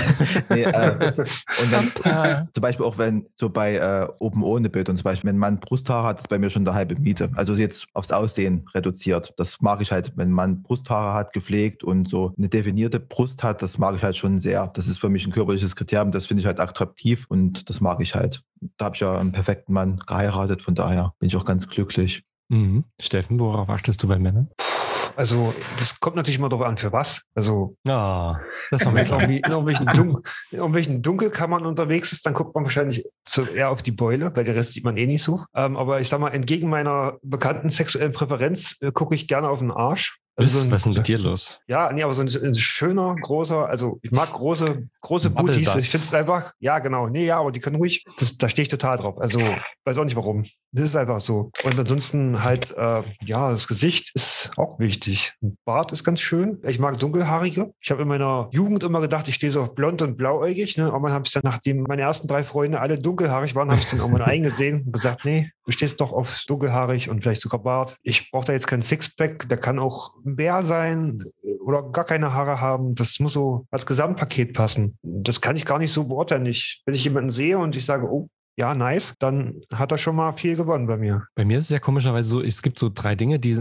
[0.48, 4.96] nee, äh, und dann zum Beispiel auch wenn so bei äh, Open ohne Bild und
[4.96, 7.30] zum Beispiel, wenn Mann Brusthaare hat, ist bei mir schon der halbe Miete.
[7.34, 9.34] Also jetzt aufs Aussehen reduziert.
[9.36, 13.60] Das mag ich halt, wenn Mann Brusthaare hat, gepflegt und so eine definierte Brust hat,
[13.60, 14.68] das mag ich halt schon sehr.
[14.68, 18.00] Das ist für mich ein körperliches Kriterium, das finde ich halt attraktiv und das mag
[18.00, 18.42] ich halt.
[18.78, 22.24] Da habe ich ja einen perfekten Mann geheiratet, von daher bin ich auch ganz glücklich.
[22.48, 22.84] Mhm.
[22.98, 24.48] Steffen, worauf achtest du bei Männern?
[25.16, 27.22] Also, das kommt natürlich immer darauf an, für was.
[27.34, 28.40] Also, Ah,
[28.70, 32.64] das wenn man irgendwie in irgendwelchen, Dun in irgendwelchen Dunkelkammern unterwegs ist, dann guckt man
[32.64, 35.44] wahrscheinlich zu, eher auf die Beule, weil der Rest sieht man eh nicht so.
[35.54, 39.60] Ähm, aber ich sag mal, entgegen meiner bekannten sexuellen Präferenz äh, gucke ich gerne auf
[39.60, 40.18] den Arsch.
[40.40, 41.60] Also so ein- Was ist denn mit dir los?
[41.66, 45.74] Ja, nee, aber so ein, ein schöner, großer, also ich mag große, große Booties.
[45.76, 47.08] Ich finde es einfach, ja, genau.
[47.08, 49.18] Nee, ja, aber die können ruhig, das, da stehe ich total drauf.
[49.20, 49.40] Also,
[49.84, 50.44] weiß auch nicht warum.
[50.72, 51.50] Das ist einfach so.
[51.64, 55.32] Und ansonsten halt, äh, ja, das Gesicht ist auch wichtig.
[55.42, 56.58] Ein Bart ist ganz schön.
[56.64, 57.72] Ich mag dunkelhaarige.
[57.80, 60.76] Ich habe in meiner Jugend immer gedacht, ich stehe so auf blond und blauäugig.
[60.76, 60.92] Ne?
[60.92, 63.86] Aber dann habe ich dann, nachdem meine ersten drei Freunde alle dunkelhaarig waren, habe ich
[63.88, 67.96] dann irgendwann eingesehen und gesagt, nee, du stehst doch auf dunkelhaarig und vielleicht sogar Bart.
[68.02, 69.48] Ich brauche da jetzt keinen Sixpack.
[69.48, 72.94] Der kann auch Bär sein äh, oder gar keine Haare haben.
[72.94, 74.98] Das muss so als Gesamtpaket passen.
[75.02, 76.46] Das kann ich gar nicht so beurteilen.
[76.46, 80.16] Ich, wenn ich jemanden sehe und ich sage, oh, ja, nice, dann hat er schon
[80.16, 81.24] mal viel gewonnen bei mir.
[81.34, 83.56] Bei mir ist es ja komischerweise so, es gibt so drei Dinge, die,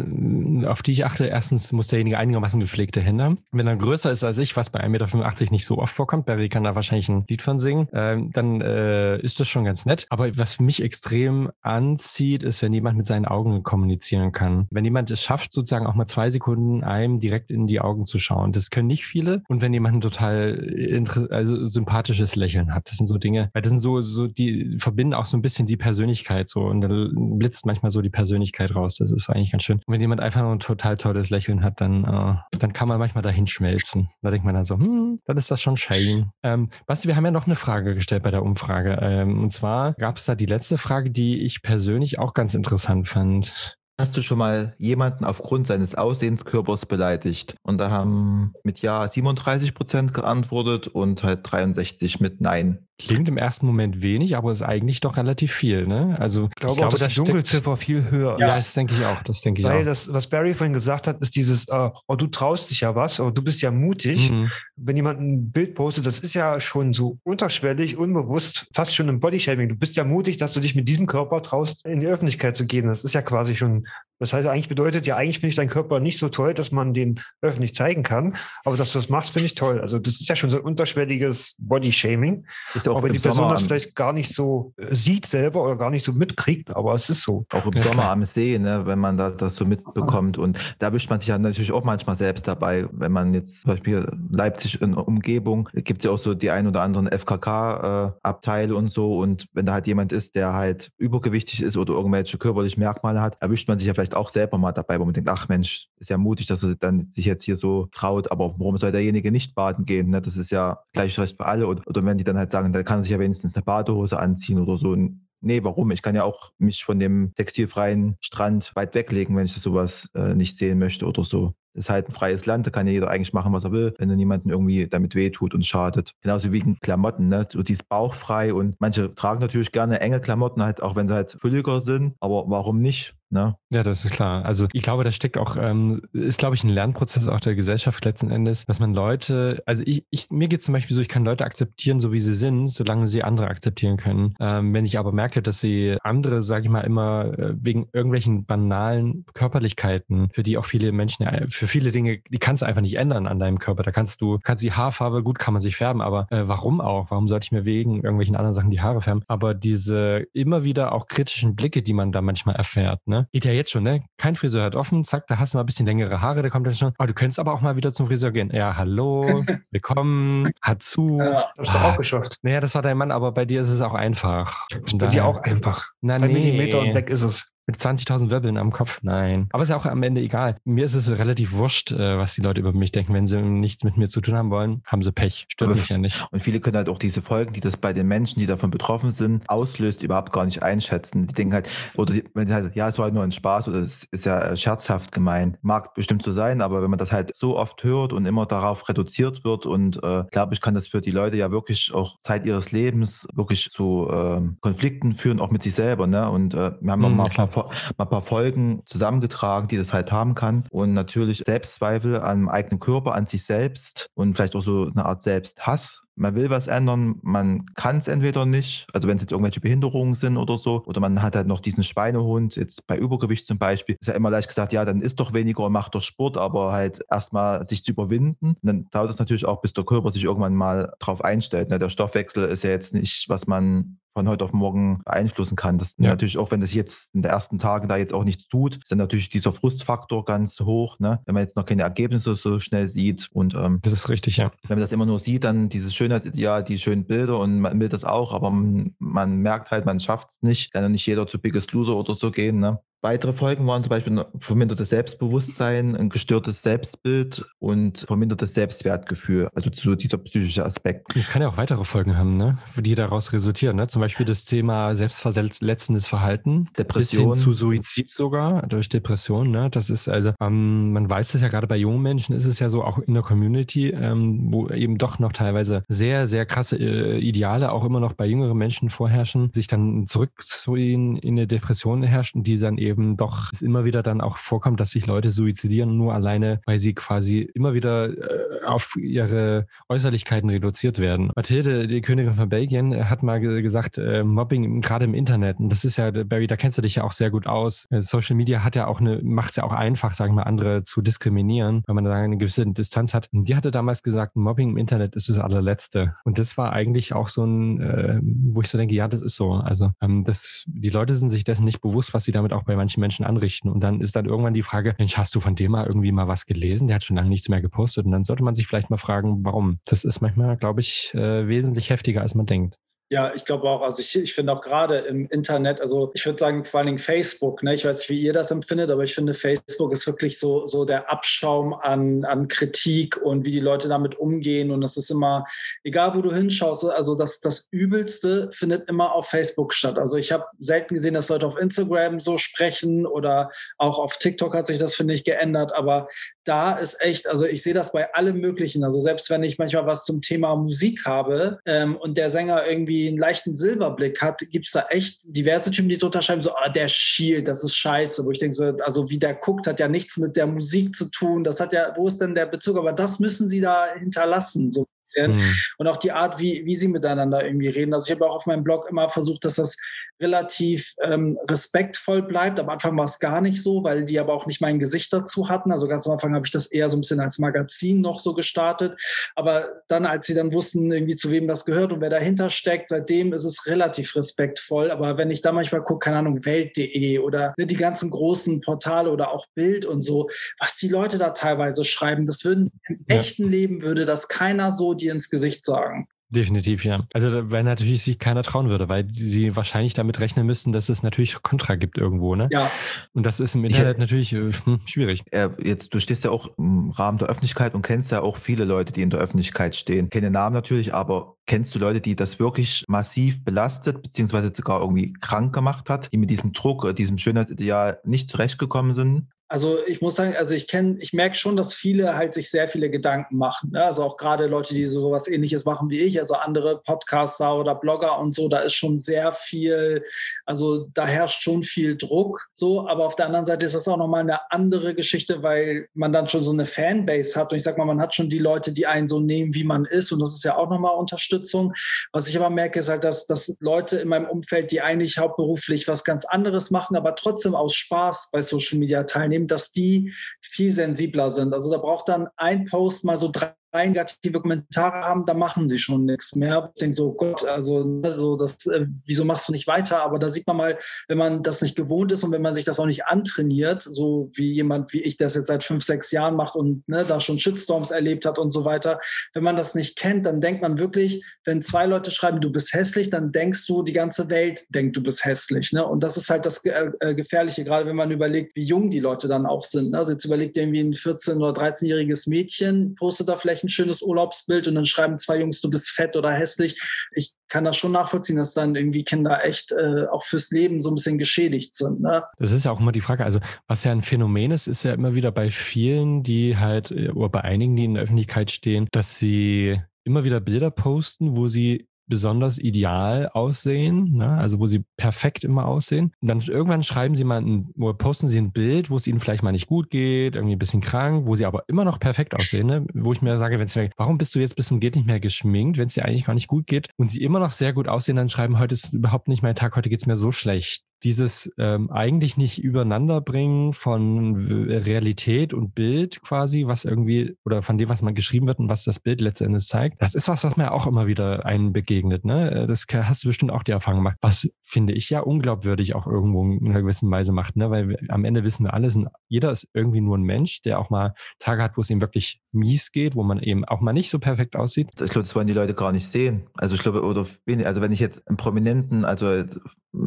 [0.65, 1.25] auf die ich achte.
[1.25, 3.39] Erstens muss derjenige einigermaßen gepflegte Hände haben.
[3.51, 6.49] Wenn er größer ist als ich, was bei 1,85 Meter nicht so oft vorkommt, Barry
[6.49, 10.05] kann da wahrscheinlich ein Lied von singen, ähm, dann äh, ist das schon ganz nett.
[10.09, 14.67] Aber was mich extrem anzieht, ist, wenn jemand mit seinen Augen kommunizieren kann.
[14.71, 18.19] Wenn jemand es schafft, sozusagen auch mal zwei Sekunden einem direkt in die Augen zu
[18.19, 18.51] schauen.
[18.51, 19.43] Das können nicht viele.
[19.47, 23.61] Und wenn jemand ein total inter- also sympathisches Lächeln hat, das sind so Dinge, weil
[23.61, 27.11] das sind so, so die verbinden auch so ein bisschen die Persönlichkeit so und dann
[27.37, 28.97] blitzt manchmal so die Persönlichkeit raus.
[28.97, 29.77] Das ist eigentlich ganz schön.
[29.85, 32.99] Und wenn jemand einfach nur ein total tolles Lächeln hat, dann, äh, dann kann man
[32.99, 34.09] manchmal dahin schmelzen.
[34.21, 36.31] Da denkt man dann so, hm, dann ist das schon schön.
[36.43, 38.97] Ähm, Basti, wir haben ja noch eine Frage gestellt bei der Umfrage.
[39.01, 43.07] Ähm, und zwar gab es da die letzte Frage, die ich persönlich auch ganz interessant
[43.07, 43.77] fand.
[43.99, 47.55] Hast du schon mal jemanden aufgrund seines Aussehenskörpers beleidigt?
[47.63, 52.87] Und da haben mit Ja 37 Prozent geantwortet und halt 63 mit Nein.
[52.99, 56.17] Klingt im ersten Moment wenig, aber ist eigentlich doch relativ viel, ne?
[56.19, 58.57] Also Ich glaube, auch, dass da die Dunkelziffer viel höher Ja, ist.
[58.59, 59.23] das denke ich auch.
[59.23, 59.85] Das denke ich Weil auch.
[59.85, 63.19] das, was Barry vorhin gesagt hat, ist dieses, äh, oh, du traust dich ja was,
[63.21, 64.29] aber du bist ja mutig.
[64.29, 64.51] Mhm.
[64.75, 69.19] Wenn jemand ein Bild postet, das ist ja schon so unterschwellig, unbewusst, fast schon ein
[69.21, 69.69] Bodyshaming.
[69.69, 72.65] Du bist ja mutig, dass du dich mit diesem Körper traust, in die Öffentlichkeit zu
[72.65, 72.87] gehen.
[72.87, 73.87] Das ist ja quasi schon,
[74.19, 76.93] das heißt eigentlich bedeutet ja, eigentlich finde ich deinen Körper nicht so toll, dass man
[76.93, 78.35] den öffentlich zeigen kann.
[78.65, 79.79] Aber dass du das machst, finde ich toll.
[79.81, 82.45] Also das ist ja schon so ein unterschwelliges Bodyshaming.
[82.75, 84.73] Ist ja auch Auch wenn im die Person Sommer das am- vielleicht gar nicht so
[84.77, 87.45] äh, sieht selber oder gar nicht so mitkriegt, aber es ist so.
[87.53, 88.11] Auch im Ja, Sommer klar.
[88.11, 90.37] am See, ne, wenn man da das so mitbekommt.
[90.37, 93.71] Und da erwischt man sich ja natürlich auch manchmal selbst dabei, wenn man jetzt zum
[93.71, 98.75] Beispiel Leipzig in der Umgebung, gibt es ja auch so die ein oder anderen FKK-Abteile
[98.75, 99.17] und so.
[99.17, 103.37] Und wenn da halt jemand ist, der halt übergewichtig ist oder irgendwelche körperliche Merkmale hat,
[103.41, 106.09] erwischt man sich ja vielleicht auch selber mal dabei, wo man denkt, ach Mensch, ist
[106.09, 109.55] ja mutig, dass er dann sich jetzt hier so traut, aber warum soll derjenige nicht
[109.55, 110.09] baden gehen?
[110.09, 110.21] Ne?
[110.21, 111.67] Das ist ja gleiches Recht für alle.
[111.67, 114.19] Oder, oder wenn die dann halt sagen, da kann er sich ja wenigstens eine Badehose
[114.19, 114.95] anziehen oder so.
[115.41, 115.91] Nee, warum?
[115.91, 120.09] Ich kann ja auch mich von dem textilfreien Strand weit weglegen, wenn ich das sowas
[120.13, 121.53] äh, nicht sehen möchte oder so.
[121.73, 124.09] Ist halt ein freies Land, da kann ja jeder eigentlich machen, was er will, wenn
[124.09, 126.13] er niemanden irgendwie damit wehtut und schadet.
[126.21, 127.47] Genauso wie Klamotten, ne?
[127.49, 131.37] So dieses bauchfrei und manche tragen natürlich gerne enge Klamotten, halt, auch wenn sie halt
[131.39, 132.15] fülliger sind.
[132.19, 133.15] Aber warum nicht?
[133.31, 133.55] Ne?
[133.71, 134.43] Ja, das ist klar.
[134.43, 138.03] Also ich glaube, das steckt auch, ähm, ist, glaube ich, ein Lernprozess auch der Gesellschaft
[138.03, 141.23] letzten Endes, dass man Leute, also ich, ich mir geht zum Beispiel so, ich kann
[141.23, 144.33] Leute akzeptieren, so wie sie sind, solange sie andere akzeptieren können.
[144.39, 148.45] Ähm, wenn ich aber merke, dass sie andere, sage ich mal, immer äh, wegen irgendwelchen
[148.45, 152.81] banalen Körperlichkeiten, für die auch viele Menschen, äh, für viele Dinge, die kannst du einfach
[152.81, 153.83] nicht ändern an deinem Körper.
[153.83, 157.11] Da kannst du, kannst die Haarfarbe, gut kann man sich färben, aber äh, warum auch?
[157.11, 159.23] Warum sollte ich mir wegen irgendwelchen anderen Sachen die Haare färben?
[159.27, 163.18] Aber diese immer wieder auch kritischen Blicke, die man da manchmal erfährt, ne?
[163.31, 164.01] Geht ja jetzt schon, ne?
[164.17, 166.67] Kein Friseur hat offen, zack, da hast du mal ein bisschen längere Haare, da kommt
[166.67, 168.51] dann schon, oh, du könntest aber auch mal wieder zum Friseur gehen.
[168.53, 171.19] Ja, hallo, willkommen, hat zu.
[171.19, 171.49] Ja.
[171.57, 172.37] Hast du auch geschafft.
[172.41, 174.67] Naja, das war dein Mann, aber bei dir ist es auch einfach.
[174.85, 175.89] Ist bei dir auch einfach.
[176.01, 176.33] Na, Drei nee.
[176.33, 177.51] Millimeter und weg ist es.
[177.69, 178.97] Mit 20.000 Wirbeln am Kopf?
[179.03, 179.47] Nein.
[179.51, 180.57] Aber ist ja auch am Ende egal.
[180.65, 183.13] Mir ist es relativ wurscht, äh, was die Leute über mich denken.
[183.13, 185.45] Wenn sie nichts mit mir zu tun haben wollen, haben sie Pech.
[185.49, 186.25] Stört Aber mich ja nicht.
[186.31, 189.11] Und viele können halt auch diese Folgen, die das bei den Menschen, die davon betroffen
[189.11, 191.27] sind, auslöst, überhaupt gar nicht einschätzen.
[191.27, 193.67] Die denken halt, oder die, wenn sie halt, ja, es war halt nur ein Spaß
[193.67, 195.59] oder es ist ja äh, scherzhaft gemeint.
[195.61, 198.89] Mag bestimmt so sein, aber wenn man das halt so oft hört und immer darauf
[198.89, 202.47] reduziert wird und äh, glaube ich, kann das für die Leute ja wirklich auch Zeit
[202.47, 206.07] ihres Lebens wirklich zu ähm, Konflikten führen, auch mit sich selber.
[206.07, 206.27] Ne?
[206.31, 209.77] Und äh, wir haben noch Mhm, mal, ein paar, mal ein paar Folgen zusammengetragen, die
[209.77, 210.65] das halt haben kann.
[210.71, 215.23] Und natürlich Selbstzweifel am eigenen Körper, an sich selbst und vielleicht auch so eine Art
[215.23, 216.01] Selbsthass.
[216.15, 220.15] Man will was ändern, man kann es entweder nicht, also wenn es jetzt irgendwelche Behinderungen
[220.15, 223.95] sind oder so, oder man hat halt noch diesen Schweinehund, jetzt bei Übergewicht zum Beispiel,
[224.01, 226.73] ist ja immer leicht gesagt, ja, dann isst doch weniger und mach doch Sport, aber
[226.73, 228.47] halt erstmal sich zu überwinden.
[228.47, 231.69] Und dann dauert es natürlich auch, bis der Körper sich irgendwann mal drauf einstellt.
[231.69, 231.79] Ne?
[231.79, 235.77] Der Stoffwechsel ist ja jetzt nicht, was man von heute auf morgen beeinflussen kann.
[235.77, 236.09] Das Ja.
[236.09, 238.91] natürlich auch, wenn das jetzt in den ersten Tagen da jetzt auch nichts tut, ist
[238.91, 241.19] dann natürlich dieser Frustfaktor ganz hoch, ne?
[241.25, 243.27] wenn man jetzt noch keine Ergebnisse so schnell sieht.
[243.31, 244.51] Und ähm, Das ist richtig, ja.
[244.67, 247.89] wenn man das immer nur sieht, dann dieses Schönheitsideal, die schönen Bilder und man will
[247.89, 250.71] das auch, aber man, man merkt halt, man schafft es nicht.
[250.71, 252.59] Kann ja nicht jeder zu Biggest Loser oder so gehen.
[252.59, 252.79] Ne?
[253.01, 259.69] Weitere Folgen waren zum Beispiel ein vermindertes Selbstbewusstsein, ein gestörtes Selbstbild und vermindertes Selbstwertgefühl, also
[259.73, 261.15] so dieser psychische Aspekt.
[261.15, 262.57] Das kann ja auch weitere Folgen haben, ne?
[262.75, 263.77] die daraus resultieren.
[263.77, 263.87] Ne?
[263.87, 266.67] Zum Beispiel das Thema selbstverletzendes Verhalten.
[266.77, 267.29] Depression.
[267.29, 269.49] Bis hin zu Suizid sogar durch Depression.
[269.49, 269.69] Ne?
[269.69, 272.67] Das ist also, ähm, man weiß es ja gerade bei jungen Menschen, ist es ja
[272.67, 277.17] so, auch in der Community, ähm, wo eben doch noch teilweise sehr, sehr krasse äh,
[277.19, 282.43] Ideale auch immer noch bei jüngeren Menschen vorherrschen, sich dann zurückziehen in eine Depression herrschen,
[282.43, 286.13] die dann eben doch es immer wieder dann auch vorkommt, dass sich Leute suizidieren, nur
[286.13, 291.31] alleine, weil sie quasi immer wieder äh, auf ihre Äußerlichkeiten reduziert werden.
[291.35, 295.59] Mathilde, die Königin von Belgien, äh, hat mal ge gesagt, äh, Mobbing gerade im Internet.
[295.59, 297.87] Und das ist ja, Barry, da kennst du dich ja auch sehr gut aus.
[297.89, 300.83] Äh, Social Media hat ja auch eine, macht es ja auch einfach, sagen wir, andere
[300.83, 303.29] zu diskriminieren, weil man da eine gewisse Distanz hat.
[303.33, 306.15] Und die hatte damals gesagt, Mobbing im Internet ist das allerletzte.
[306.23, 309.35] Und das war eigentlich auch so ein, äh, wo ich so denke, ja, das ist
[309.35, 309.53] so.
[309.53, 312.75] Also ähm, das, die Leute sind sich dessen nicht bewusst, was sie damit auch bei
[312.79, 313.69] manchen Menschen anrichten.
[313.69, 316.27] Und dann ist dann irgendwann die Frage, Mensch, hast du von dem mal irgendwie mal
[316.27, 316.87] was gelesen?
[316.87, 318.05] Der hat schon lange nichts mehr gepostet.
[318.05, 319.79] Und dann sollte man sich vielleicht mal fragen, warum.
[319.85, 322.75] Das ist manchmal, glaube ich, äh, wesentlich heftiger, als man denkt.
[323.11, 326.37] Ja, ich glaube auch, also ich, ich finde auch gerade im Internet, also ich würde
[326.37, 327.73] sagen vor allen Dingen Facebook, ne?
[327.73, 330.85] ich weiß nicht, wie ihr das empfindet, aber ich finde Facebook ist wirklich so, so
[330.85, 335.45] der Abschaum an, an Kritik und wie die Leute damit umgehen und das ist immer,
[335.83, 339.97] egal wo du hinschaust, also das, das Übelste findet immer auf Facebook statt.
[339.97, 343.49] Also ich habe selten gesehen, dass Leute auf Instagram so sprechen oder
[343.79, 346.09] auch auf TikTok hat sich das, finde ich, geändert, aber
[346.49, 348.83] da ist echt, also ich sehe das bei allem Möglichen.
[348.83, 353.07] Also selbst wenn ich manchmal was zum Thema Musik habe ähm, und der Sänger irgendwie
[353.07, 356.69] einen leichten Silberblick hat, gibt es da echt diverse Typen, die drunter schreiben, so, ah,
[356.69, 358.25] der schielt, das ist scheiße.
[358.25, 361.11] Wo ich denke, so, also wie der guckt, hat ja nichts mit der Musik zu
[361.11, 361.43] tun.
[361.43, 362.77] Das hat ja, wo ist denn der Bezug?
[362.77, 364.71] Aber das müssen sie da hinterlassen.
[364.71, 364.87] So.
[365.13, 365.35] Bisschen.
[365.37, 365.53] Mhm.
[365.77, 367.93] Und auch die Art, wie, wie sie miteinander irgendwie reden.
[367.93, 369.77] Also ich habe auch auf meinem Blog immer versucht, dass das
[370.21, 372.59] relativ ähm, respektvoll bleibt.
[372.59, 375.47] Am Anfang war es gar nicht so, weil die aber auch nicht mein Gesicht dazu
[375.49, 375.71] hatten.
[375.71, 378.33] Also ganz am Anfang habe ich das eher so ein bisschen als Magazin noch so
[378.33, 378.99] gestartet.
[379.35, 382.89] Aber dann, als sie dann wussten, irgendwie zu wem das gehört und wer dahinter steckt,
[382.89, 384.91] seitdem ist es relativ respektvoll.
[384.91, 389.11] Aber wenn ich da manchmal gucke, keine Ahnung, Welt.de oder ne, die ganzen großen Portale
[389.11, 390.29] oder auch Bild und so,
[390.59, 393.15] was die Leute da teilweise schreiben, das würden im Ja.
[393.17, 396.07] echten Leben würde das keiner so dir ins Gesicht sagen.
[396.31, 397.07] Definitiv, ja.
[397.11, 401.01] Also weil natürlich sich keiner trauen würde, weil sie wahrscheinlich damit rechnen müssten, dass es
[401.01, 402.49] natürlich Kontra gibt irgendwo, ne?
[402.51, 402.69] Ja,
[403.13, 405.23] Und das ist im Ich- Internet natürlich äh, hm, schwierig.
[405.31, 408.65] Äh, jetzt, du stehst ja auch im Rahmen der Öffentlichkeit und kennst ja auch viele
[408.65, 410.11] Leute, die in der Öffentlichkeit stehen.
[410.11, 415.13] Keine Namen natürlich, aber kennst du Leute, die das wirklich massiv belastet, beziehungsweise sogar irgendwie
[415.13, 419.29] krank gemacht hat, die mit diesem Druck, äh, diesem Schönheitsideal nicht zurechtgekommen sind?
[419.51, 422.67] Also ich muss sagen, also ich kenne, ich merke schon, dass viele halt sich sehr
[422.67, 423.71] viele Gedanken machen.
[423.71, 423.83] Ne?
[423.83, 427.73] Also auch gerade Leute, die so was ähnliches machen wie ich, also andere Podcaster oder
[427.73, 430.03] Blogger und so, da ist schon sehr viel,
[430.45, 432.47] also da herrscht schon viel Druck.
[432.53, 436.13] So, aber auf der anderen Seite ist das auch nochmal eine andere Geschichte, weil man
[436.13, 437.51] dann schon so eine Fanbase hat.
[437.51, 439.85] Und ich sag mal, man hat schon die Leute, die einen so nehmen, wie man
[439.85, 440.11] ist.
[440.11, 441.73] Und das ist ja auch nochmal Unterstützung.
[442.11, 445.87] Was ich aber merke, ist halt, dass, dass Leute in meinem Umfeld, die eigentlich hauptberuflich
[445.87, 450.13] was ganz anderes machen, aber trotzdem aus Spaß bei Social Media teilnehmen, wahrnehmen, dass die
[450.41, 451.53] viel sensibler sind.
[451.53, 455.79] Also da braucht dann ein Post mal so drei negative Kommentare haben, da machen sie
[455.79, 456.71] schon nichts mehr.
[456.75, 460.01] Ich denke so, Gott, also, also das, äh, wieso machst du nicht weiter?
[460.01, 462.65] Aber da sieht man mal, wenn man das nicht gewohnt ist und wenn man sich
[462.65, 466.35] das auch nicht antrainiert, so wie jemand wie ich das jetzt seit fünf, sechs Jahren
[466.35, 468.99] macht und ne, da schon Shitstorms erlebt hat und so weiter,
[469.33, 472.73] wenn man das nicht kennt, dann denkt man wirklich, wenn zwei Leute schreiben, du bist
[472.73, 475.71] hässlich, dann denkst du, die ganze Welt denkt, du bist hässlich.
[475.73, 475.85] Ne?
[475.85, 478.99] Und das ist halt das äh, äh Gefährliche, gerade wenn man überlegt, wie jung die
[478.99, 479.93] Leute dann auch sind.
[479.95, 484.01] Also jetzt überlegt irgendwie ein 14- oder 13-jähriges Mädchen, postet da vielleicht vielleicht ein schönes
[484.01, 486.79] Urlaubsbild und dann schreiben zwei Jungs, du bist fett oder hässlich.
[487.11, 490.89] Ich kann das schon nachvollziehen, dass dann irgendwie Kinder echt äh, auch fürs Leben so
[490.89, 492.01] ein bisschen geschädigt sind.
[492.01, 492.23] Ne?
[492.37, 493.25] Das ist ja auch immer die Frage.
[493.25, 497.09] Also, was ja ein Phänomen ist, ist ja immer wieder bei vielen, die halt, äh,
[497.09, 501.47] oder bei einigen, die in der Öffentlichkeit stehen, dass sie immer wieder Bilder posten, wo
[501.47, 504.29] sie besonders ideal aussehen, ne?
[504.31, 506.11] also wo sie perfekt immer aussehen.
[506.21, 509.19] Und dann irgendwann schreiben sie mal, ein, oder posten sie ein Bild, wo es ihnen
[509.19, 512.35] vielleicht mal nicht gut geht, irgendwie ein bisschen krank, wo sie aber immer noch perfekt
[512.35, 512.85] aussehen, ne?
[512.93, 515.19] wo ich mir sage, wenn sie warum bist du jetzt bis zum geht nicht mehr
[515.19, 517.87] geschminkt, wenn es dir eigentlich gar nicht gut geht und sie immer noch sehr gut
[517.87, 520.83] aussehen, dann schreiben, heute ist überhaupt nicht mein Tag, heute geht es mir so schlecht
[521.03, 527.89] dieses ähm, eigentlich nicht übereinanderbringen von Realität und Bild quasi, was irgendwie, oder von dem,
[527.89, 530.71] was man geschrieben wird und was das Bild letztendlich zeigt, das ist was, was mir
[530.71, 532.25] auch immer wieder einen begegnet.
[532.25, 532.51] Ne?
[532.51, 534.17] Äh, das hast du bestimmt auch die Erfahrung gemacht.
[534.21, 537.69] Was finde ich ja unglaubwürdig auch irgendwo in einer gewissen Weise macht, ne?
[537.69, 540.79] weil wir, am Ende wissen wir alle, sind, jeder ist irgendwie nur ein Mensch, der
[540.79, 543.93] auch mal Tage hat, wo es ihm wirklich mies geht, wo man eben auch mal
[543.93, 544.89] nicht so perfekt aussieht.
[544.93, 546.47] Ich glaube, das wollen die Leute gar nicht sehen.
[546.55, 547.25] Also ich glaube, oder
[547.65, 549.43] also wenn ich jetzt einen Prominenten, also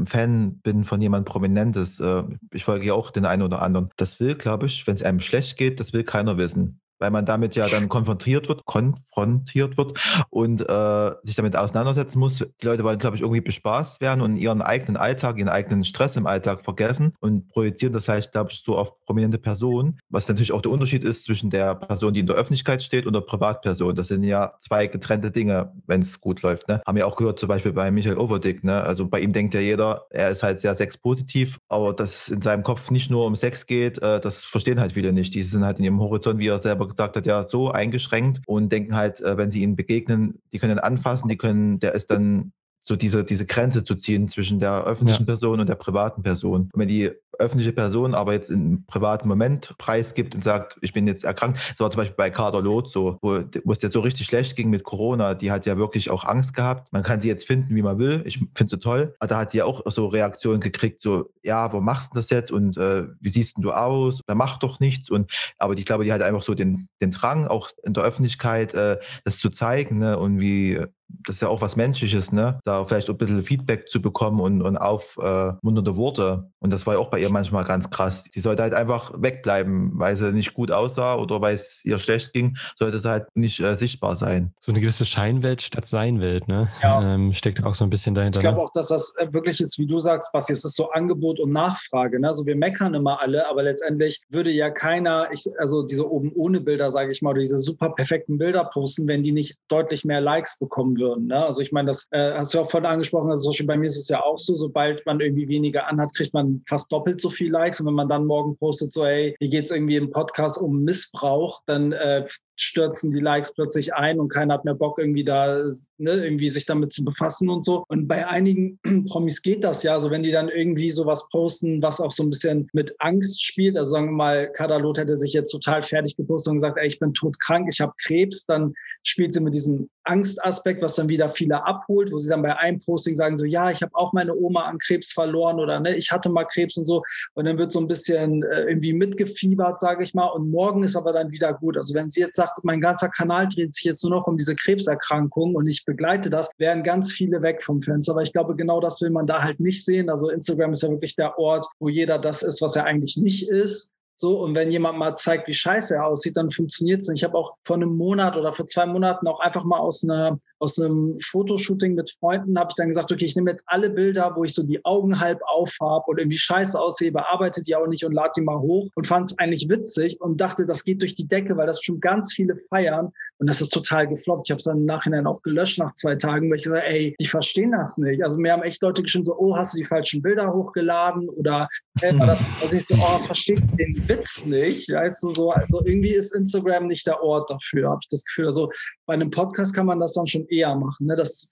[0.06, 2.22] Fan bin von jemand Prominentes, äh,
[2.52, 3.90] ich folge ja auch den einen oder anderen.
[3.96, 7.26] Das will, glaube ich, wenn es einem schlecht geht, das will keiner wissen weil man
[7.26, 9.98] damit ja dann konfrontiert wird, konfrontiert wird
[10.30, 12.38] und äh, sich damit auseinandersetzen muss.
[12.38, 16.14] Die Leute wollen, glaube ich, irgendwie bespaßt werden und ihren eigenen Alltag, ihren eigenen Stress
[16.14, 20.52] im Alltag vergessen und projizieren das vielleicht, glaube ich, so auf prominente Personen, was natürlich
[20.52, 23.96] auch der Unterschied ist zwischen der Person, die in der Öffentlichkeit steht und der Privatperson.
[23.96, 26.68] Das sind ja zwei getrennte Dinge, wenn es gut läuft.
[26.68, 26.80] Ne?
[26.86, 28.62] Haben wir auch gehört, zum Beispiel bei Michael Overdick.
[28.62, 28.80] Ne?
[28.80, 32.42] Also bei ihm denkt ja jeder, er ist halt sehr sexpositiv, aber dass es in
[32.42, 35.34] seinem Kopf nicht nur um Sex geht, äh, das verstehen halt viele nicht.
[35.34, 38.70] Die sind halt in ihrem Horizont, wie er selber gesagt hat, ja so eingeschränkt und
[38.70, 42.52] denken halt, äh, wenn sie ihnen begegnen, die können anfassen, die können, der ist dann
[42.82, 45.26] so diese, diese Grenze zu ziehen zwischen der öffentlichen ja.
[45.26, 46.62] Person und der privaten Person.
[46.72, 51.06] Und wenn die öffentliche Person aber jetzt im privaten Moment preisgibt und sagt, ich bin
[51.06, 54.00] jetzt erkrankt, das war zum Beispiel bei Kader Loth so, wo, wo es jetzt so
[54.00, 56.92] richtig schlecht ging mit Corona, die hat ja wirklich auch Angst gehabt.
[56.92, 58.22] Man kann sie jetzt finden, wie man will.
[58.24, 59.14] Ich finde sie toll.
[59.18, 62.30] Aber da hat sie ja auch so Reaktionen gekriegt, so, ja, wo machst du das
[62.30, 64.20] jetzt und äh, wie siehst du aus?
[64.26, 65.10] Da macht doch nichts.
[65.10, 68.74] Und aber ich glaube, die hat einfach so den, den Drang, auch in der Öffentlichkeit
[68.74, 70.18] äh, das zu zeigen ne?
[70.18, 70.80] und wie
[71.24, 72.60] das ist ja auch was Menschliches, ne?
[72.64, 76.50] Da vielleicht auch ein bisschen Feedback zu bekommen und, und aufmunternde äh, Worte.
[76.58, 78.24] Und das war ja auch bei ihr manchmal ganz krass.
[78.24, 82.32] Die sollte halt einfach wegbleiben, weil sie nicht gut aussah oder weil es ihr schlecht
[82.32, 84.52] ging, sollte sie halt nicht äh, sichtbar sein.
[84.60, 86.68] So eine gewisse Scheinwelt statt Seinwelt, ne?
[86.82, 87.14] Ja.
[87.14, 88.38] Ähm, steckt auch so ein bisschen dahinter.
[88.38, 88.64] Ich glaube ne?
[88.64, 91.52] auch, dass das äh, wirklich ist, wie du sagst, Basti, es ist so Angebot und
[91.52, 92.20] Nachfrage.
[92.20, 92.28] Ne?
[92.28, 96.60] Also wir meckern immer alle, aber letztendlich würde ja keiner, ich, also diese oben ohne
[96.60, 100.20] Bilder, sage ich mal, oder diese super perfekten Bilder posten, wenn die nicht deutlich mehr
[100.20, 101.26] Likes bekommen würden.
[101.28, 101.44] Ne?
[101.44, 104.08] Also ich meine, das äh, hast du auch vorhin angesprochen, also bei mir ist es
[104.08, 107.80] ja auch so, sobald man irgendwie weniger anhat, kriegt man fast doppelt so viel Likes.
[107.80, 110.82] Und wenn man dann morgen postet, so, hey, hier geht es irgendwie im Podcast um
[110.82, 112.24] Missbrauch, dann äh,
[112.62, 115.62] stürzen die Likes plötzlich ein und keiner hat mehr Bock, irgendwie da,
[115.98, 117.84] ne, irgendwie sich damit zu befassen und so.
[117.88, 119.94] Und bei einigen Promis geht das ja.
[119.94, 123.76] Also wenn die dann irgendwie sowas posten, was auch so ein bisschen mit Angst spielt,
[123.76, 126.98] also sagen wir mal, Kadalot hätte sich jetzt total fertig gepostet und gesagt, ey, ich
[126.98, 131.64] bin todkrank, ich habe Krebs, dann spielt sie mit diesem Angstaspekt, was dann wieder viele
[131.64, 134.62] abholt, wo sie dann bei einem Posting sagen so, ja, ich habe auch meine Oma
[134.62, 137.02] an Krebs verloren oder ne, ich hatte mal Krebs und so.
[137.34, 140.26] Und dann wird so ein bisschen äh, irgendwie mitgefiebert, sage ich mal.
[140.26, 141.76] Und morgen ist aber dann wieder gut.
[141.76, 144.54] Also wenn sie jetzt sagt, mein ganzer Kanal dreht sich jetzt nur noch um diese
[144.54, 148.12] Krebserkrankung und ich begleite das, wären ganz viele weg vom Fenster.
[148.12, 150.10] Aber ich glaube, genau das will man da halt nicht sehen.
[150.10, 153.48] Also Instagram ist ja wirklich der Ort, wo jeder das ist, was er eigentlich nicht
[153.48, 153.92] ist.
[154.16, 157.22] So, und wenn jemand mal zeigt, wie scheiße er aussieht, dann funktioniert es nicht.
[157.22, 160.38] Ich habe auch vor einem Monat oder vor zwei Monaten auch einfach mal aus einer
[160.62, 164.32] aus einem Fotoshooting mit Freunden, habe ich dann gesagt, okay, ich nehme jetzt alle Bilder,
[164.36, 167.88] wo ich so die Augen halb auf habe und irgendwie scheiße aussehe, bearbeitet die auch
[167.88, 171.02] nicht und lade die mal hoch und fand es eigentlich witzig und dachte, das geht
[171.02, 174.46] durch die Decke, weil das schon ganz viele feiern und das ist total gefloppt.
[174.46, 177.16] Ich habe es dann im Nachhinein auch gelöscht nach zwei Tagen, weil ich gesagt ey,
[177.18, 178.22] die verstehen das nicht.
[178.22, 181.68] Also mir haben echt Leute geschrieben so, oh, hast du die falschen Bilder hochgeladen oder
[182.00, 185.82] hey, war das, also ich so, oh, versteht den Witz nicht, weißt du, so, also
[185.84, 188.46] irgendwie ist Instagram nicht der Ort dafür, habe ich das Gefühl.
[188.46, 188.70] Also
[189.06, 191.16] bei einem Podcast kann man das dann schon eher machen, ne?
[191.16, 191.50] Das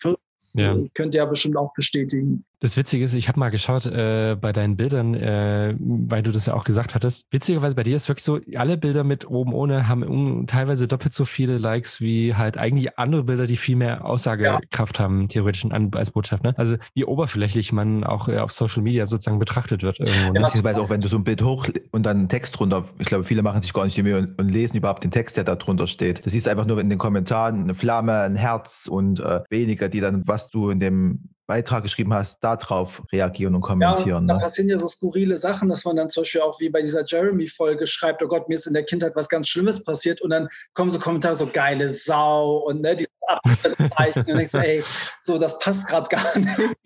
[0.55, 0.75] ja.
[0.95, 2.45] könnt ihr ja bestimmt auch bestätigen.
[2.61, 6.45] Das Witzige ist, ich habe mal geschaut äh, bei deinen Bildern, äh, weil du das
[6.45, 7.27] ja auch gesagt hattest.
[7.31, 11.15] Witzigerweise bei dir ist wirklich so, alle Bilder mit oben ohne haben um, teilweise doppelt
[11.15, 15.05] so viele Likes wie halt eigentlich andere Bilder, die viel mehr Aussagekraft ja.
[15.05, 16.45] haben, theoretisch als Botschaft.
[16.45, 16.53] Ne?
[16.59, 19.99] Also wie oberflächlich man auch äh, auf Social Media sozusagen betrachtet wird.
[19.99, 20.41] Irgendwo, ne?
[20.41, 23.25] Beziehungsweise auch wenn du so ein Bild hoch und dann einen Text drunter, ich glaube,
[23.25, 25.57] viele machen sich gar nicht die Mühe und, und, lesen überhaupt den Text, der da
[25.57, 26.27] drunter steht.
[26.27, 30.01] Das siehst einfach nur in den Kommentaren eine Flamme, ein Herz und äh, weniger, die
[30.01, 34.29] dann was du in dem Beitrag geschrieben hast, darauf reagieren und kommentieren.
[34.29, 34.39] Ja, da ne?
[34.39, 37.89] passieren ja so skurrile Sachen, dass man dann zum Beispiel auch wie bei dieser Jeremy-Folge
[37.89, 40.93] schreibt, oh Gott, mir ist in der Kindheit was ganz Schlimmes passiert und dann kommen
[40.93, 44.85] so Kommentare so geile Sau und ne, dieses Abzeichen und ich so, ey,
[45.23, 46.77] so, das passt gerade gar nicht.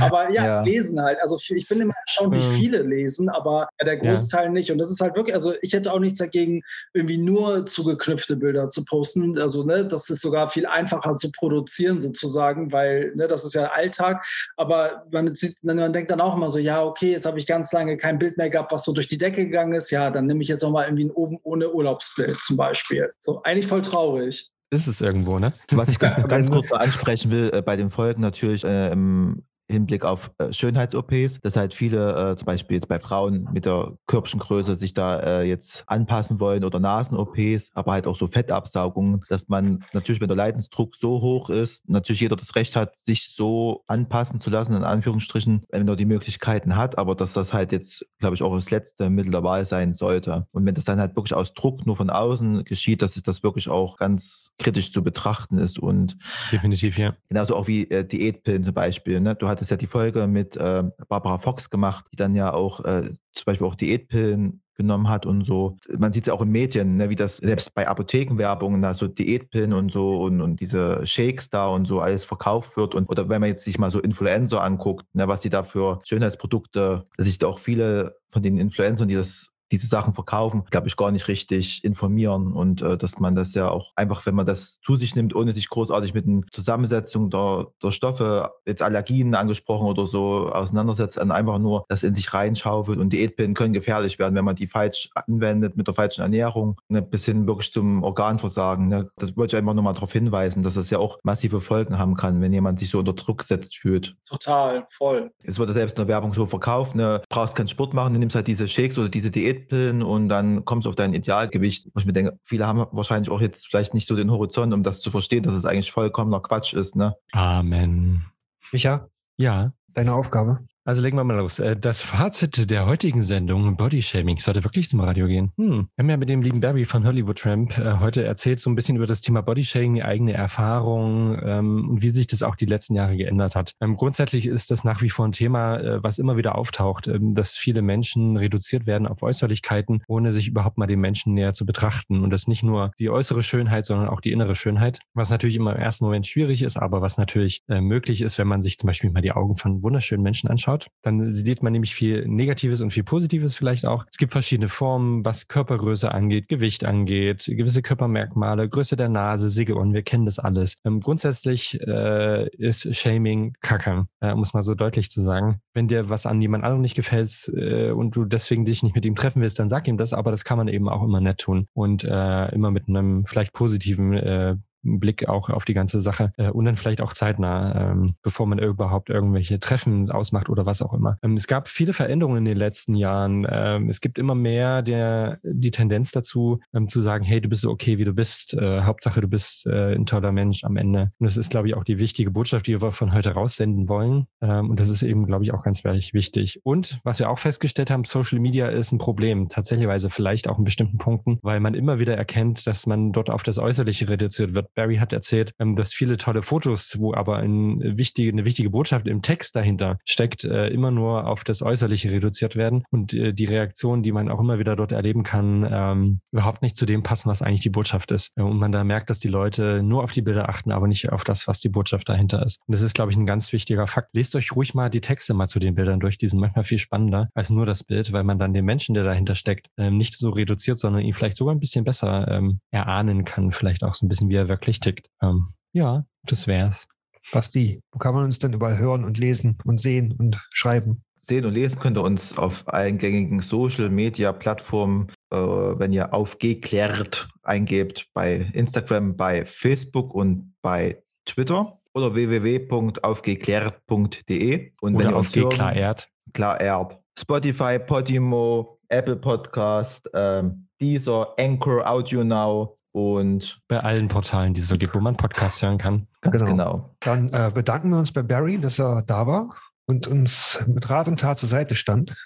[0.00, 1.18] Aber ja, ja, lesen halt.
[1.20, 2.52] Also ich bin immer erstaunt, wie mhm.
[2.52, 4.50] viele lesen, aber der Großteil ja.
[4.50, 4.70] nicht.
[4.70, 6.62] Und das ist halt wirklich, also ich hätte auch nichts dagegen,
[6.94, 9.38] irgendwie nur zugeknüpfte Bilder zu posten.
[9.38, 13.66] Also, ne, das ist sogar viel einfacher zu produzieren sozusagen, weil, ne, das ist ja
[13.72, 14.26] Alltag Tag.
[14.56, 17.72] Aber man, sieht, man denkt dann auch immer so, ja, okay, jetzt habe ich ganz
[17.72, 19.90] lange kein Bild mehr gehabt, was so durch die Decke gegangen ist.
[19.90, 23.12] Ja, dann nehme ich jetzt auch mal irgendwie ein oben ohne Urlaubsbild zum Beispiel.
[23.20, 24.50] So, eigentlich voll traurig.
[24.70, 25.52] Ist es irgendwo, ne?
[25.70, 30.30] Was ich ganz kurz ansprechen will, äh, bei den Folgen natürlich äh, im Hinblick auf
[30.38, 34.94] äh, Schönheits-OPs, dass halt viele äh, zum Beispiel jetzt bei Frauen mit der Körbchengröße sich
[34.94, 40.20] da äh, jetzt anpassen wollen oder Nasen-OPs, aber halt auch so Fettabsaugungen, dass man natürlich,
[40.20, 44.50] wenn der Leidensdruck so hoch ist, natürlich jeder das Recht hat, sich so anpassen zu
[44.50, 48.42] lassen, in Anführungsstrichen, wenn er die Möglichkeiten hat, aber dass das halt jetzt, glaube ich,
[48.42, 50.46] auch das letzte Mittel der Wahl sein sollte.
[50.52, 53.42] Und wenn das dann halt wirklich aus Druck nur von außen geschieht, dass es das
[53.42, 56.16] wirklich auch ganz kritisch zu betrachten ist und
[56.52, 57.14] definitiv, ja.
[57.28, 59.20] Genauso auch wie äh, Diätpillen zum Beispiel.
[59.20, 59.34] Ne?
[59.34, 63.02] Du hattest ja die Folge mit äh, Barbara Fox gemacht, die dann ja auch äh,
[63.32, 65.78] zum Beispiel auch Diätpillen genommen hat und so.
[65.98, 69.08] Man sieht es ja auch in Medien, ne, wie das selbst bei Apothekenwerbungen, da so
[69.08, 72.94] Diätpillen und so und, und diese Shakes da und so alles verkauft wird.
[72.94, 76.00] Und oder wenn man jetzt sich mal so Influencer anguckt, ne, was die da für
[76.04, 80.88] Schönheitsprodukte, dass sich da auch viele von den Influencern, die das diese Sachen verkaufen, glaube
[80.88, 84.46] ich, gar nicht richtig informieren und äh, dass man das ja auch einfach, wenn man
[84.46, 89.34] das zu sich nimmt, ohne sich großartig mit der Zusammensetzung der, der Stoffe, jetzt Allergien
[89.34, 94.18] angesprochen oder so, auseinandersetzt, dann einfach nur das in sich reinschaufelt und Diätpillen können gefährlich
[94.18, 98.02] werden, wenn man die falsch anwendet mit der falschen Ernährung, ne, bis hin wirklich zum
[98.02, 98.88] Organversagen.
[98.88, 99.10] Ne.
[99.16, 102.14] Das wollte ich einfach nur mal darauf hinweisen, dass das ja auch massive Folgen haben
[102.14, 104.16] kann, wenn jemand sich so unter Druck gesetzt fühlt.
[104.28, 105.30] Total, voll.
[105.42, 108.20] Es wird ja selbst in der Werbung so verkauft, ne, brauchst keinen Sport machen, du
[108.20, 111.86] nimmst halt diese Shakes oder diese Diät Diätpillen und dann kommst du auf dein Idealgewicht.
[111.92, 114.82] Wo ich mir denke, viele haben wahrscheinlich auch jetzt vielleicht nicht so den Horizont, um
[114.82, 116.96] das zu verstehen, dass es eigentlich vollkommener Quatsch ist.
[116.96, 117.16] Ne?
[117.32, 118.26] Amen.
[118.72, 119.08] Micha?
[119.36, 119.72] Ja.
[119.88, 120.60] Deine Aufgabe?
[120.86, 121.58] Also legen wir mal los.
[121.58, 125.50] Äh, das Fazit der heutigen Sendung, Bodyshaming, sollte wirklich zum Radio gehen.
[125.56, 125.88] Hm.
[125.96, 128.76] Wir haben ja mit dem lieben Barry von Hollywood Tramp äh, heute erzählt, so ein
[128.76, 132.66] bisschen über das Thema Bodyshaming, die eigene Erfahrung ähm, und wie sich das auch die
[132.66, 133.72] letzten Jahre geändert hat.
[133.80, 137.34] Ähm, grundsätzlich ist das nach wie vor ein Thema, äh, was immer wieder auftaucht, ähm,
[137.34, 141.66] dass viele Menschen reduziert werden auf Äußerlichkeiten, ohne sich überhaupt mal den Menschen näher zu
[141.66, 142.22] betrachten.
[142.22, 145.74] Und das nicht nur die äußere Schönheit, sondern auch die innere Schönheit, was natürlich immer
[145.74, 149.10] im ersten Moment schwierig ist, aber was natürlich möglich ist, wenn man sich zum Beispiel
[149.10, 152.92] mal die Augen von wunderschönen Menschen anschaut anschaut, dann sieht man nämlich viel Negatives und
[152.92, 154.04] viel Positives vielleicht auch.
[154.10, 159.92] Es gibt verschiedene Formen, was Körpergröße angeht, Gewicht angeht, gewisse Körpermerkmale, Größe der Nase, Siegelohren,
[159.92, 160.78] wir kennen das alles.
[160.84, 165.60] Ähm, grundsätzlich äh, ist Shaming Kacke, äh, um es so deutlich zu sagen.
[165.74, 169.04] Wenn dir was an jemand anderem nicht gefällt äh, und du deswegen dich nicht mit
[169.04, 171.38] ihm treffen willst, dann sag ihm das, aber das kann man eben auch immer nett
[171.38, 174.56] tun und äh, immer mit einem vielleicht positiven äh,
[174.86, 178.58] Blick auch auf die ganze Sache äh, und dann vielleicht auch zeitnah, ähm, bevor man
[178.58, 181.18] überhaupt irgendwelche Treffen ausmacht oder was auch immer.
[181.22, 183.46] Ähm, es gab viele Veränderungen in den letzten Jahren.
[183.50, 187.62] Ähm, es gibt immer mehr der, die Tendenz dazu, ähm, zu sagen, hey, du bist
[187.62, 188.54] so okay, wie du bist.
[188.54, 191.12] Äh, Hauptsache, du bist äh, ein toller Mensch am Ende.
[191.18, 194.26] Und das ist, glaube ich, auch die wichtige Botschaft, die wir von heute raussenden wollen.
[194.40, 196.60] Ähm, und das ist eben, glaube ich, auch ganz wichtig.
[196.64, 200.64] Und was wir auch festgestellt haben, Social Media ist ein Problem, tatsächlich vielleicht auch in
[200.64, 204.74] bestimmten Punkten, weil man immer wieder erkennt, dass man dort auf das Äußerliche reduziert wird
[204.76, 209.08] Barry hat erzählt, ähm, dass viele tolle Fotos, wo aber ein wichtige, eine wichtige Botschaft
[209.08, 213.46] im Text dahinter steckt, äh, immer nur auf das Äußerliche reduziert werden und äh, die
[213.46, 217.28] Reaktionen, die man auch immer wieder dort erleben kann, ähm, überhaupt nicht zu dem passen,
[217.28, 218.32] was eigentlich die Botschaft ist.
[218.36, 221.10] Äh, und man da merkt, dass die Leute nur auf die Bilder achten, aber nicht
[221.10, 222.60] auf das, was die Botschaft dahinter ist.
[222.66, 224.10] Und das ist, glaube ich, ein ganz wichtiger Fakt.
[224.14, 226.18] Lest euch ruhig mal die Texte mal zu den Bildern durch.
[226.18, 229.04] Die sind manchmal viel spannender als nur das Bild, weil man dann den Menschen, der
[229.04, 232.26] dahinter steckt, ähm, nicht so reduziert, sondern ihn vielleicht sogar ein bisschen besser
[232.70, 233.52] erahnen kann.
[233.52, 235.08] Vielleicht auch so ein bisschen, wie er wirklich tickt.
[235.22, 236.86] Ähm, ja, das wär's.
[237.32, 241.02] Basti, wo kann man uns denn überall hören und lesen und sehen und schreiben?
[241.22, 246.14] Sehen und lesen könnt ihr uns auf allen gängigen Social Media Plattformen, äh, wenn ihr
[246.14, 254.72] aufgeklärt eingebt, bei Instagram, bei Facebook und bei Twitter oder www.aufgeklärt.de.
[254.80, 256.08] Und Oder wenn ihr auf uns hören- Geklarert.
[256.32, 257.00] Klarert.
[257.18, 264.68] Spotify, Podimo, Apple Podcast, ähm, Deezer, Anchor, Audio Now und Bei allen Portalen, die es
[264.68, 266.06] so gibt, wo man Podcasts hören kann.
[266.22, 266.50] ganz Genau.
[266.50, 266.96] genau.
[267.00, 269.50] Dann äh, bedanken wir uns bei Barry, dass er da war
[269.86, 272.16] und uns mit Rat und Tat zur Seite stand.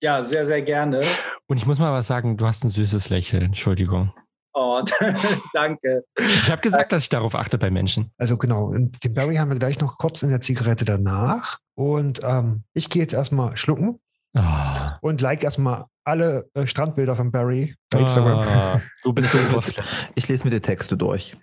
[0.00, 1.02] Ja, sehr, sehr gerne.
[1.48, 3.42] Und ich muss mal was sagen, du hast ein süßes Lächeln.
[3.42, 4.14] Entschuldigung.
[4.54, 4.80] Oh,
[5.52, 6.04] danke.
[6.16, 8.12] Ich habe gesagt, dass ich darauf achte bei Menschen.
[8.16, 11.58] Also genau, und den Barry haben wir gleich noch kurz in der Zigarette danach.
[11.74, 13.98] Und ähm, ich gehe jetzt erstmal schlucken
[14.34, 14.96] Ah.
[15.00, 18.40] und like erstmal alle äh, Strandbilder von Barry bei Instagram.
[18.40, 19.38] Ah, du bist so.
[20.14, 21.36] Ich lese mir die Texte durch.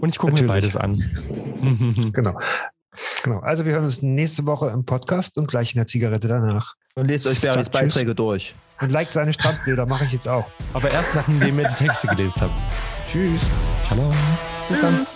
[0.00, 0.92] Und ich gucke mir beides an.
[2.12, 2.38] Genau.
[3.22, 3.38] Genau.
[3.40, 6.74] Also wir hören uns nächste Woche im Podcast und gleich in der Zigarette danach.
[6.94, 7.70] Und lest euch Barrys tschüss.
[7.70, 8.54] Beiträge durch.
[8.80, 10.46] Und liked seine Strandbilder, mache ich jetzt auch.
[10.74, 12.52] Aber erst nachdem ihr die Texte gelesen habt.
[13.10, 13.42] Tschüss.
[13.88, 14.12] Shalom.
[14.68, 15.06] Bis dann.